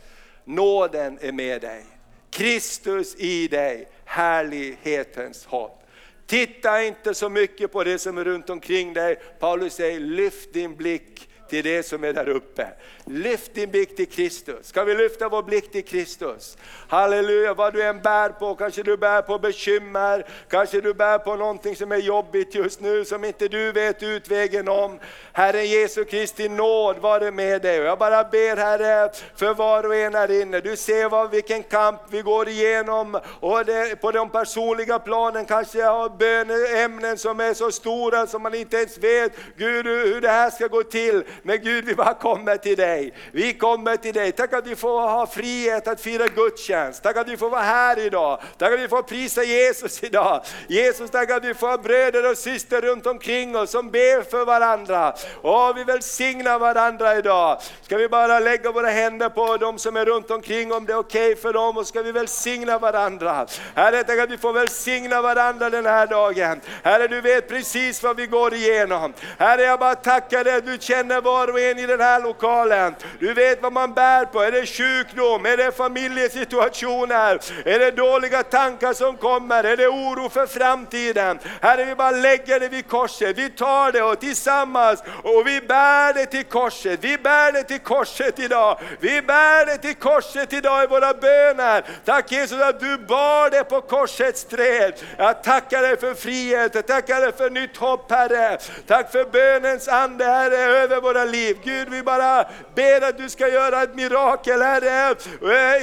Nåden 0.44 1.18
är 1.20 1.32
med 1.32 1.60
dig. 1.60 1.84
Kristus 2.30 3.14
i 3.18 3.48
dig, 3.48 3.88
härlighetens 4.04 5.46
hopp. 5.46 5.82
Titta 6.26 6.84
inte 6.84 7.14
så 7.14 7.28
mycket 7.28 7.72
på 7.72 7.84
det 7.84 7.98
som 7.98 8.18
är 8.18 8.24
runt 8.24 8.50
omkring 8.50 8.92
dig. 8.92 9.16
Paulus 9.38 9.74
säger, 9.74 10.00
lyft 10.00 10.52
din 10.52 10.76
blick 10.76 11.28
till 11.52 11.64
det 11.64 11.82
som 11.82 12.04
är 12.04 12.12
där 12.12 12.28
uppe. 12.28 12.66
Lyft 13.04 13.54
din 13.54 13.70
blick 13.70 13.96
till 13.96 14.08
Kristus. 14.08 14.66
Ska 14.66 14.84
vi 14.84 14.94
lyfta 14.94 15.28
vår 15.28 15.42
blick 15.42 15.72
till 15.72 15.84
Kristus? 15.84 16.58
Halleluja, 16.88 17.54
vad 17.54 17.72
du 17.74 17.82
än 17.82 18.00
bär 18.00 18.28
på, 18.28 18.54
kanske 18.54 18.82
du 18.82 18.96
bär 18.96 19.22
på 19.22 19.38
bekymmer, 19.38 20.26
kanske 20.48 20.80
du 20.80 20.94
bär 20.94 21.18
på 21.18 21.36
någonting 21.36 21.76
som 21.76 21.92
är 21.92 21.96
jobbigt 21.96 22.54
just 22.54 22.80
nu 22.80 23.04
som 23.04 23.24
inte 23.24 23.48
du 23.48 23.72
vet 23.72 24.02
utvägen 24.02 24.68
om. 24.68 24.98
Herre 25.32 25.64
Jesu 25.66 26.04
Kristi 26.04 26.48
nåd 26.48 26.98
vare 26.98 27.30
med 27.30 27.62
dig. 27.62 27.80
Och 27.80 27.86
jag 27.86 27.98
bara 27.98 28.24
ber 28.24 28.56
Herre 28.56 29.10
för 29.36 29.54
var 29.54 29.86
och 29.86 29.96
en 29.96 30.14
här 30.14 30.42
inne. 30.42 30.60
Du 30.60 30.76
ser 30.76 31.08
vad, 31.08 31.30
vilken 31.30 31.62
kamp 31.62 32.00
vi 32.10 32.22
går 32.22 32.48
igenom 32.48 33.20
och 33.40 33.64
det, 33.64 34.00
på 34.00 34.10
de 34.10 34.30
personliga 34.30 34.98
planen 34.98 35.44
kanske 35.44 35.78
jag 35.78 35.92
har 35.92 36.08
böneämnen 36.08 37.18
som 37.18 37.40
är 37.40 37.54
så 37.54 37.70
stora 37.70 38.26
som 38.26 38.42
man 38.42 38.54
inte 38.54 38.76
ens 38.76 38.98
vet 38.98 39.32
Gud 39.56 39.86
hur 39.86 40.20
det 40.20 40.28
här 40.28 40.50
ska 40.50 40.66
gå 40.66 40.82
till. 40.82 41.24
Men 41.42 41.62
Gud 41.62 41.84
vi 41.84 41.94
bara 41.94 42.14
kommer 42.14 42.56
till 42.56 42.76
dig. 42.76 43.14
Vi 43.32 43.52
kommer 43.52 43.96
till 43.96 44.14
dig. 44.14 44.32
Tack 44.32 44.52
att 44.52 44.66
vi 44.66 44.76
får 44.76 45.00
ha 45.00 45.26
frihet 45.26 45.88
att 45.88 46.00
fira 46.00 46.26
gudstjänst. 46.26 47.02
Tack 47.02 47.16
att 47.16 47.28
vi 47.28 47.36
får 47.36 47.50
vara 47.50 47.62
här 47.62 47.98
idag. 47.98 48.40
Tack 48.58 48.72
att 48.72 48.80
vi 48.80 48.88
får 48.88 49.02
prisa 49.02 49.42
Jesus 49.42 50.04
idag. 50.04 50.44
Jesus, 50.68 51.10
tack 51.10 51.30
att 51.30 51.44
vi 51.44 51.54
får 51.54 51.68
ha 51.68 51.78
bröder 51.78 52.30
och 52.30 52.38
systrar 52.38 52.80
runt 52.80 53.06
omkring 53.06 53.56
oss 53.56 53.70
som 53.70 53.90
ber 53.90 54.22
för 54.30 54.44
varandra. 54.44 55.14
Och 55.42 55.76
vi 55.76 55.84
välsignar 55.84 56.58
varandra 56.58 57.16
idag. 57.16 57.60
Ska 57.82 57.96
vi 57.96 58.08
bara 58.08 58.40
lägga 58.40 58.72
våra 58.72 58.88
händer 58.88 59.28
på 59.28 59.56
dem 59.56 59.78
som 59.78 59.96
är 59.96 60.04
runt 60.04 60.30
omkring 60.30 60.72
om 60.72 60.86
det 60.86 60.92
är 60.92 60.98
okej 60.98 61.32
okay 61.32 61.42
för 61.42 61.52
dem 61.52 61.76
och 61.76 61.86
ska 61.86 62.02
vi 62.02 62.12
välsigna 62.12 62.78
varandra. 62.78 63.46
Herre, 63.74 64.04
tack 64.04 64.18
att 64.18 64.30
vi 64.30 64.38
får 64.38 64.52
välsigna 64.52 65.22
varandra 65.22 65.70
den 65.70 65.86
här 65.86 66.06
dagen. 66.06 66.60
Herre, 66.82 67.08
du 67.08 67.20
vet 67.20 67.48
precis 67.48 68.02
vad 68.02 68.16
vi 68.16 68.26
går 68.26 68.54
igenom. 68.54 69.12
Herre, 69.38 69.62
jag 69.62 69.78
bara 69.80 69.94
tackar 69.94 70.44
dig, 70.44 70.54
att 70.54 70.66
du 70.66 70.78
känner 70.80 71.21
var 71.22 71.48
och 71.48 71.60
en 71.60 71.78
i 71.78 71.86
den 71.86 72.00
här 72.00 72.20
lokalen. 72.20 72.94
Du 73.18 73.34
vet 73.34 73.62
vad 73.62 73.72
man 73.72 73.94
bär 73.94 74.24
på. 74.24 74.40
Är 74.40 74.52
det 74.52 74.66
sjukdom? 74.66 75.46
Är 75.46 75.56
det 75.56 75.76
familjesituationer? 75.76 77.40
Är 77.64 77.78
det 77.78 77.90
dåliga 77.90 78.42
tankar 78.42 78.92
som 78.92 79.16
kommer? 79.16 79.64
Är 79.64 79.76
det 79.76 79.88
oro 79.88 80.28
för 80.28 80.46
framtiden? 80.46 81.38
Herre, 81.60 81.84
vi 81.84 81.94
bara 81.94 82.10
lägger 82.10 82.60
det 82.60 82.68
vid 82.68 82.88
korset. 82.88 83.38
Vi 83.38 83.50
tar 83.50 83.92
det 83.92 84.02
och 84.02 84.20
tillsammans 84.20 85.02
och 85.22 85.46
vi 85.46 85.60
bär 85.60 86.14
det 86.14 86.26
till 86.26 86.44
korset. 86.44 86.98
Vi 87.02 87.18
bär 87.18 87.52
det 87.52 87.62
till 87.62 87.80
korset 87.80 88.38
idag. 88.38 88.80
Vi 89.00 89.22
bär 89.22 89.66
det 89.66 89.76
till 89.76 89.94
korset 89.94 90.52
idag 90.52 90.84
i 90.84 90.86
våra 90.86 91.14
böner. 91.14 91.84
Tack 92.04 92.32
Jesus 92.32 92.60
att 92.60 92.80
du 92.80 92.98
bar 92.98 93.50
det 93.50 93.64
på 93.64 93.80
korsets 93.80 94.44
träd. 94.44 94.92
Jag 95.16 95.42
tackar 95.42 95.82
dig 95.82 95.96
för 96.00 96.14
frihet, 96.14 96.74
jag 96.74 96.86
tackar 96.86 97.20
dig 97.20 97.32
för 97.32 97.50
nytt 97.50 97.76
hopp 97.76 98.10
Herre. 98.10 98.58
Tack 98.86 99.12
för 99.12 99.24
bönens 99.24 99.88
ande 99.88 100.24
Herre 100.24 100.56
över 100.56 101.00
våra 101.12 101.24
liv. 101.24 101.58
Gud 101.64 101.88
vi 101.90 102.02
bara 102.02 102.44
ber 102.74 103.08
att 103.08 103.18
du 103.18 103.28
ska 103.28 103.48
göra 103.48 103.82
ett 103.82 103.94
mirakel 103.94 104.62
Herre, 104.62 105.16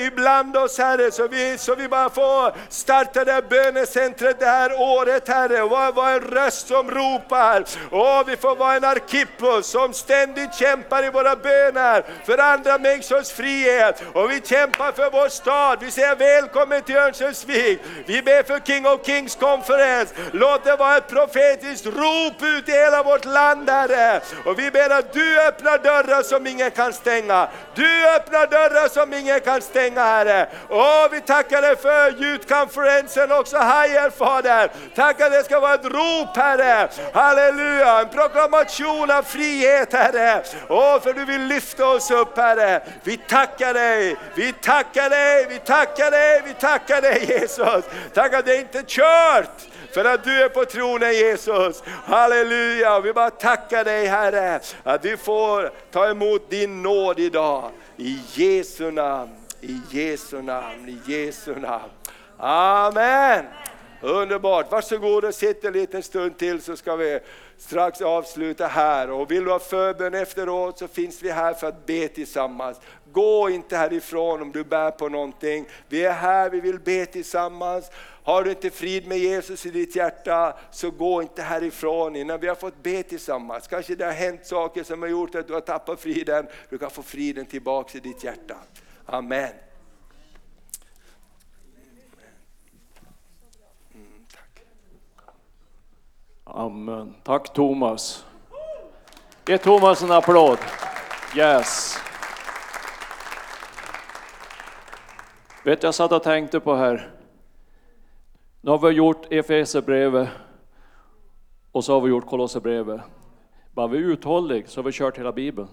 ibland 0.06 0.58
oss 0.58 0.78
Herre, 0.78 1.12
så 1.12 1.28
vi, 1.28 1.58
så 1.58 1.76
vi 1.76 1.88
bara 1.88 2.10
får 2.10 2.54
starta 2.70 3.26
det 3.26 3.32
här 3.32 3.42
bönecentret 3.42 4.40
det 4.40 4.46
här 4.46 4.82
året 4.82 5.28
Herre. 5.28 5.62
Var, 5.62 5.92
var 5.92 6.12
en 6.12 6.20
röst 6.20 6.68
som 6.68 6.92
ropar. 6.92 7.64
Och 7.92 8.30
vi 8.30 8.38
får 8.38 8.56
vara 8.56 8.76
en 8.76 8.84
Arkippos 8.84 9.68
som 9.68 9.94
ständigt 9.94 10.56
kämpar 10.56 11.06
i 11.06 11.10
våra 11.10 11.36
böner 11.36 12.06
för 12.26 12.38
andra 12.38 12.78
människors 12.78 13.32
frihet. 13.32 14.04
Och 14.14 14.32
vi 14.32 14.42
kämpar 14.42 14.92
för 14.92 15.12
vår 15.12 15.30
stad. 15.30 15.78
Vi 15.82 15.92
säger 15.92 16.16
välkommen 16.16 16.82
till 16.82 16.98
Örnsköldsvik. 16.98 17.80
Vi 18.06 18.22
ber 18.22 18.44
för 18.44 18.60
King 18.60 18.88
of 18.88 19.06
Kings 19.06 19.36
konferens. 19.36 20.14
Låt 20.32 20.64
det 20.64 20.76
vara 20.76 20.98
ett 20.98 21.10
profetiskt 21.10 21.86
rop 21.86 22.44
ut 22.44 22.70
i 22.70 22.72
hela 22.72 23.04
vårt 23.04 23.26
land 23.26 23.70
Herre. 23.70 24.22
Och 24.46 24.60
vi 24.60 24.72
ber 24.72 24.90
att 24.90 25.14
du 25.20 25.42
öppnar 25.42 25.78
dörrar 25.78 26.24
som 26.24 26.48
ingen 26.48 26.72
kan 26.72 26.94
stänga. 26.94 27.48
Du 27.76 28.10
öppnar 28.16 28.48
dörrar 28.48 28.88
som 28.88 29.14
ingen 29.14 29.40
kan 29.40 29.62
stänga 29.62 30.04
Herre. 30.04 30.50
Åh, 30.70 31.08
vi 31.12 31.22
tackar 31.22 31.62
dig 31.62 31.76
för 31.76 32.12
ljudkonferensen 32.12 33.32
också 33.32 33.58
här 33.58 34.10
Fader. 34.10 34.72
Tack 34.96 35.22
att 35.22 35.32
det 35.32 35.44
ska 35.44 35.60
vara 35.60 35.74
ett 35.74 35.86
rop 35.86 36.38
Herre. 36.38 36.90
Halleluja, 37.14 38.00
en 38.00 38.10
proklamation 38.10 39.12
av 39.12 39.24
frihet 39.24 39.94
Herre. 39.94 40.44
Åh, 40.70 41.00
för 41.02 41.14
du 41.14 41.26
vill 41.26 41.42
lyfta 41.42 41.86
oss 41.86 42.12
upp 42.12 42.38
Herre. 42.38 42.82
Vi 43.04 43.18
tackar 43.18 43.74
dig, 43.74 44.16
vi 44.36 44.54
tackar 44.54 45.10
dig, 45.10 45.46
vi 45.50 45.60
tackar 45.60 46.12
dig, 46.12 46.42
vi 46.46 46.54
tackar 46.54 47.02
dig 47.02 47.26
Jesus. 47.30 47.86
Tack 48.14 48.34
att 48.34 48.46
det 48.46 48.56
inte 48.56 48.80
är 48.80 48.84
kört. 48.84 49.69
För 49.92 50.06
att 50.06 50.24
du 50.24 50.44
är 50.44 50.50
på 50.50 50.66
tronen 50.66 51.14
Jesus. 51.14 51.84
Halleluja, 51.86 53.00
vi 53.00 53.14
bara 53.14 53.30
tackar 53.30 53.84
dig 53.84 54.06
Herre. 54.06 54.60
Att 54.84 55.06
vi 55.06 55.18
får 55.18 55.72
ta 55.92 56.10
emot 56.10 56.50
din 56.50 56.84
nåd 56.84 57.20
idag. 57.20 57.72
I 57.98 58.20
Jesu 58.34 58.92
namn, 58.92 59.32
i 59.62 59.82
Jesu 59.92 60.42
namn, 60.42 60.90
i 60.90 61.12
Jesu 61.12 61.56
namn. 61.56 61.90
Amen. 62.38 63.46
Underbart, 64.02 64.72
varsågod 64.72 65.26
och 65.26 65.36
sitt 65.36 65.66
en 65.66 65.74
liten 65.74 66.04
stund 66.04 66.38
till 66.38 66.62
så 66.62 66.76
ska 66.76 66.96
vi 66.96 67.20
strax 67.58 68.02
avsluta 68.02 68.68
här. 68.68 69.12
Och 69.12 69.32
vill 69.32 69.44
du 69.44 69.52
ha 69.52 69.60
förbön 69.60 70.14
efteråt 70.14 70.80
så 70.80 70.88
finns 70.88 71.22
vi 71.22 71.32
här 71.32 71.54
för 71.54 71.68
att 71.68 71.86
be 71.86 72.08
tillsammans. 72.08 72.78
Gå 73.12 73.50
inte 73.50 73.78
härifrån 73.78 74.42
om 74.42 74.52
du 74.52 74.64
bär 74.64 74.92
på 74.92 75.10
någonting. 75.10 75.66
Vi 75.88 76.06
är 76.06 76.12
här, 76.12 76.50
vi 76.50 76.60
vill 76.60 76.80
be 76.80 77.06
tillsammans. 77.06 77.92
Har 78.30 78.44
du 78.44 78.50
inte 78.50 78.70
frid 78.70 79.08
med 79.08 79.18
Jesus 79.18 79.66
i 79.66 79.70
ditt 79.70 79.96
hjärta 79.96 80.58
så 80.72 80.92
gå 80.92 81.22
inte 81.22 81.42
härifrån 81.42 82.16
innan 82.16 82.40
vi 82.40 82.48
har 82.48 82.56
fått 82.56 82.84
be 82.84 83.04
tillsammans. 83.04 83.68
Kanske 83.68 83.96
det 83.96 84.06
har 84.06 84.12
hänt 84.12 84.46
saker 84.46 84.84
som 84.84 85.02
har 85.02 85.10
gjort 85.10 85.36
att 85.36 85.48
du 85.48 85.54
har 85.54 85.62
tappat 85.62 86.00
friden. 86.00 86.48
Du 86.70 86.78
kan 86.78 86.90
få 86.90 87.02
friden 87.04 87.46
tillbaks 87.46 87.96
i 87.96 88.00
ditt 88.00 88.24
hjärta. 88.24 88.56
Amen. 89.06 89.50
Mm, 93.94 94.26
tack. 94.34 94.64
Amen. 96.44 97.16
Tack 97.24 97.54
Thomas. 97.54 98.26
Ge 99.46 99.58
Thomas 99.58 100.02
en 100.02 100.12
applåd. 100.12 100.58
Yes. 101.36 101.98
Vet 105.64 105.84
jag 105.84 105.96
satt 105.96 106.12
och 106.12 106.24
tänkte 106.24 106.60
på 106.60 106.76
här. 106.76 107.19
Nu 108.62 108.72
har 108.72 108.78
vi 108.78 108.90
gjort 108.90 109.34
Efesierbrevet 109.34 110.30
och 111.72 111.86
så 111.86 111.94
har 111.94 112.02
vi 112.02 112.10
gjort 112.10 112.26
Kolosserbrevet. 112.26 113.02
Bara 113.72 113.88
vi 113.88 113.98
är 113.98 114.02
uthålliga 114.02 114.68
så 114.68 114.80
har 114.80 114.86
vi 114.86 114.92
kört 114.92 115.20
hela 115.20 115.32
Bibeln. 115.32 115.68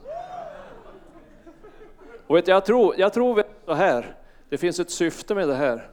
Och 2.27 2.37
vet, 2.37 2.49
jag 2.49 2.65
tror, 2.65 2.95
jag 2.99 3.13
tror 3.13 3.45
så 3.65 3.75
här, 3.75 4.17
det 4.49 4.59
finns 4.59 4.81
ett 4.81 4.91
syfte 4.91 5.35
med 5.35 5.49
det 5.49 5.55
här. 5.55 5.91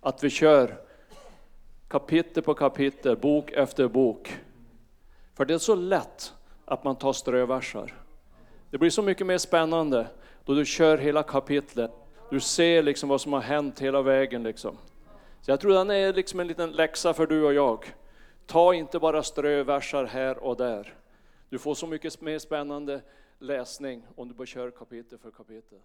Att 0.00 0.24
vi 0.24 0.30
kör 0.30 0.76
kapitel 1.88 2.42
på 2.42 2.54
kapitel, 2.54 3.16
bok 3.16 3.50
efter 3.52 3.88
bok. 3.88 4.36
För 5.34 5.44
det 5.44 5.54
är 5.54 5.58
så 5.58 5.74
lätt 5.74 6.34
att 6.64 6.84
man 6.84 6.96
tar 6.96 7.12
ströversar. 7.12 7.94
Det 8.70 8.78
blir 8.78 8.90
så 8.90 9.02
mycket 9.02 9.26
mer 9.26 9.38
spännande 9.38 10.06
då 10.44 10.54
du 10.54 10.64
kör 10.64 10.98
hela 10.98 11.22
kapitlet. 11.22 11.90
Du 12.30 12.40
ser 12.40 12.82
liksom 12.82 13.08
vad 13.08 13.20
som 13.20 13.32
har 13.32 13.40
hänt 13.40 13.80
hela 13.80 14.02
vägen. 14.02 14.42
Liksom. 14.42 14.76
Så 15.40 15.50
jag 15.50 15.60
tror 15.60 15.72
den 15.72 15.90
är 15.90 16.12
liksom 16.12 16.40
en 16.40 16.46
liten 16.46 16.72
läxa 16.72 17.14
för 17.14 17.26
du 17.26 17.44
och 17.44 17.54
jag. 17.54 17.94
Ta 18.46 18.74
inte 18.74 18.98
bara 18.98 19.22
ströversar 19.22 20.04
här 20.04 20.38
och 20.38 20.56
där. 20.56 20.94
Du 21.48 21.58
får 21.58 21.74
så 21.74 21.86
mycket 21.86 22.20
mer 22.20 22.38
spännande 22.38 23.02
läsning 23.38 24.06
om 24.16 24.28
du 24.28 24.34
bara 24.34 24.46
kör 24.46 24.70
kapitel 24.70 25.18
för 25.18 25.30
kapitel. 25.30 25.78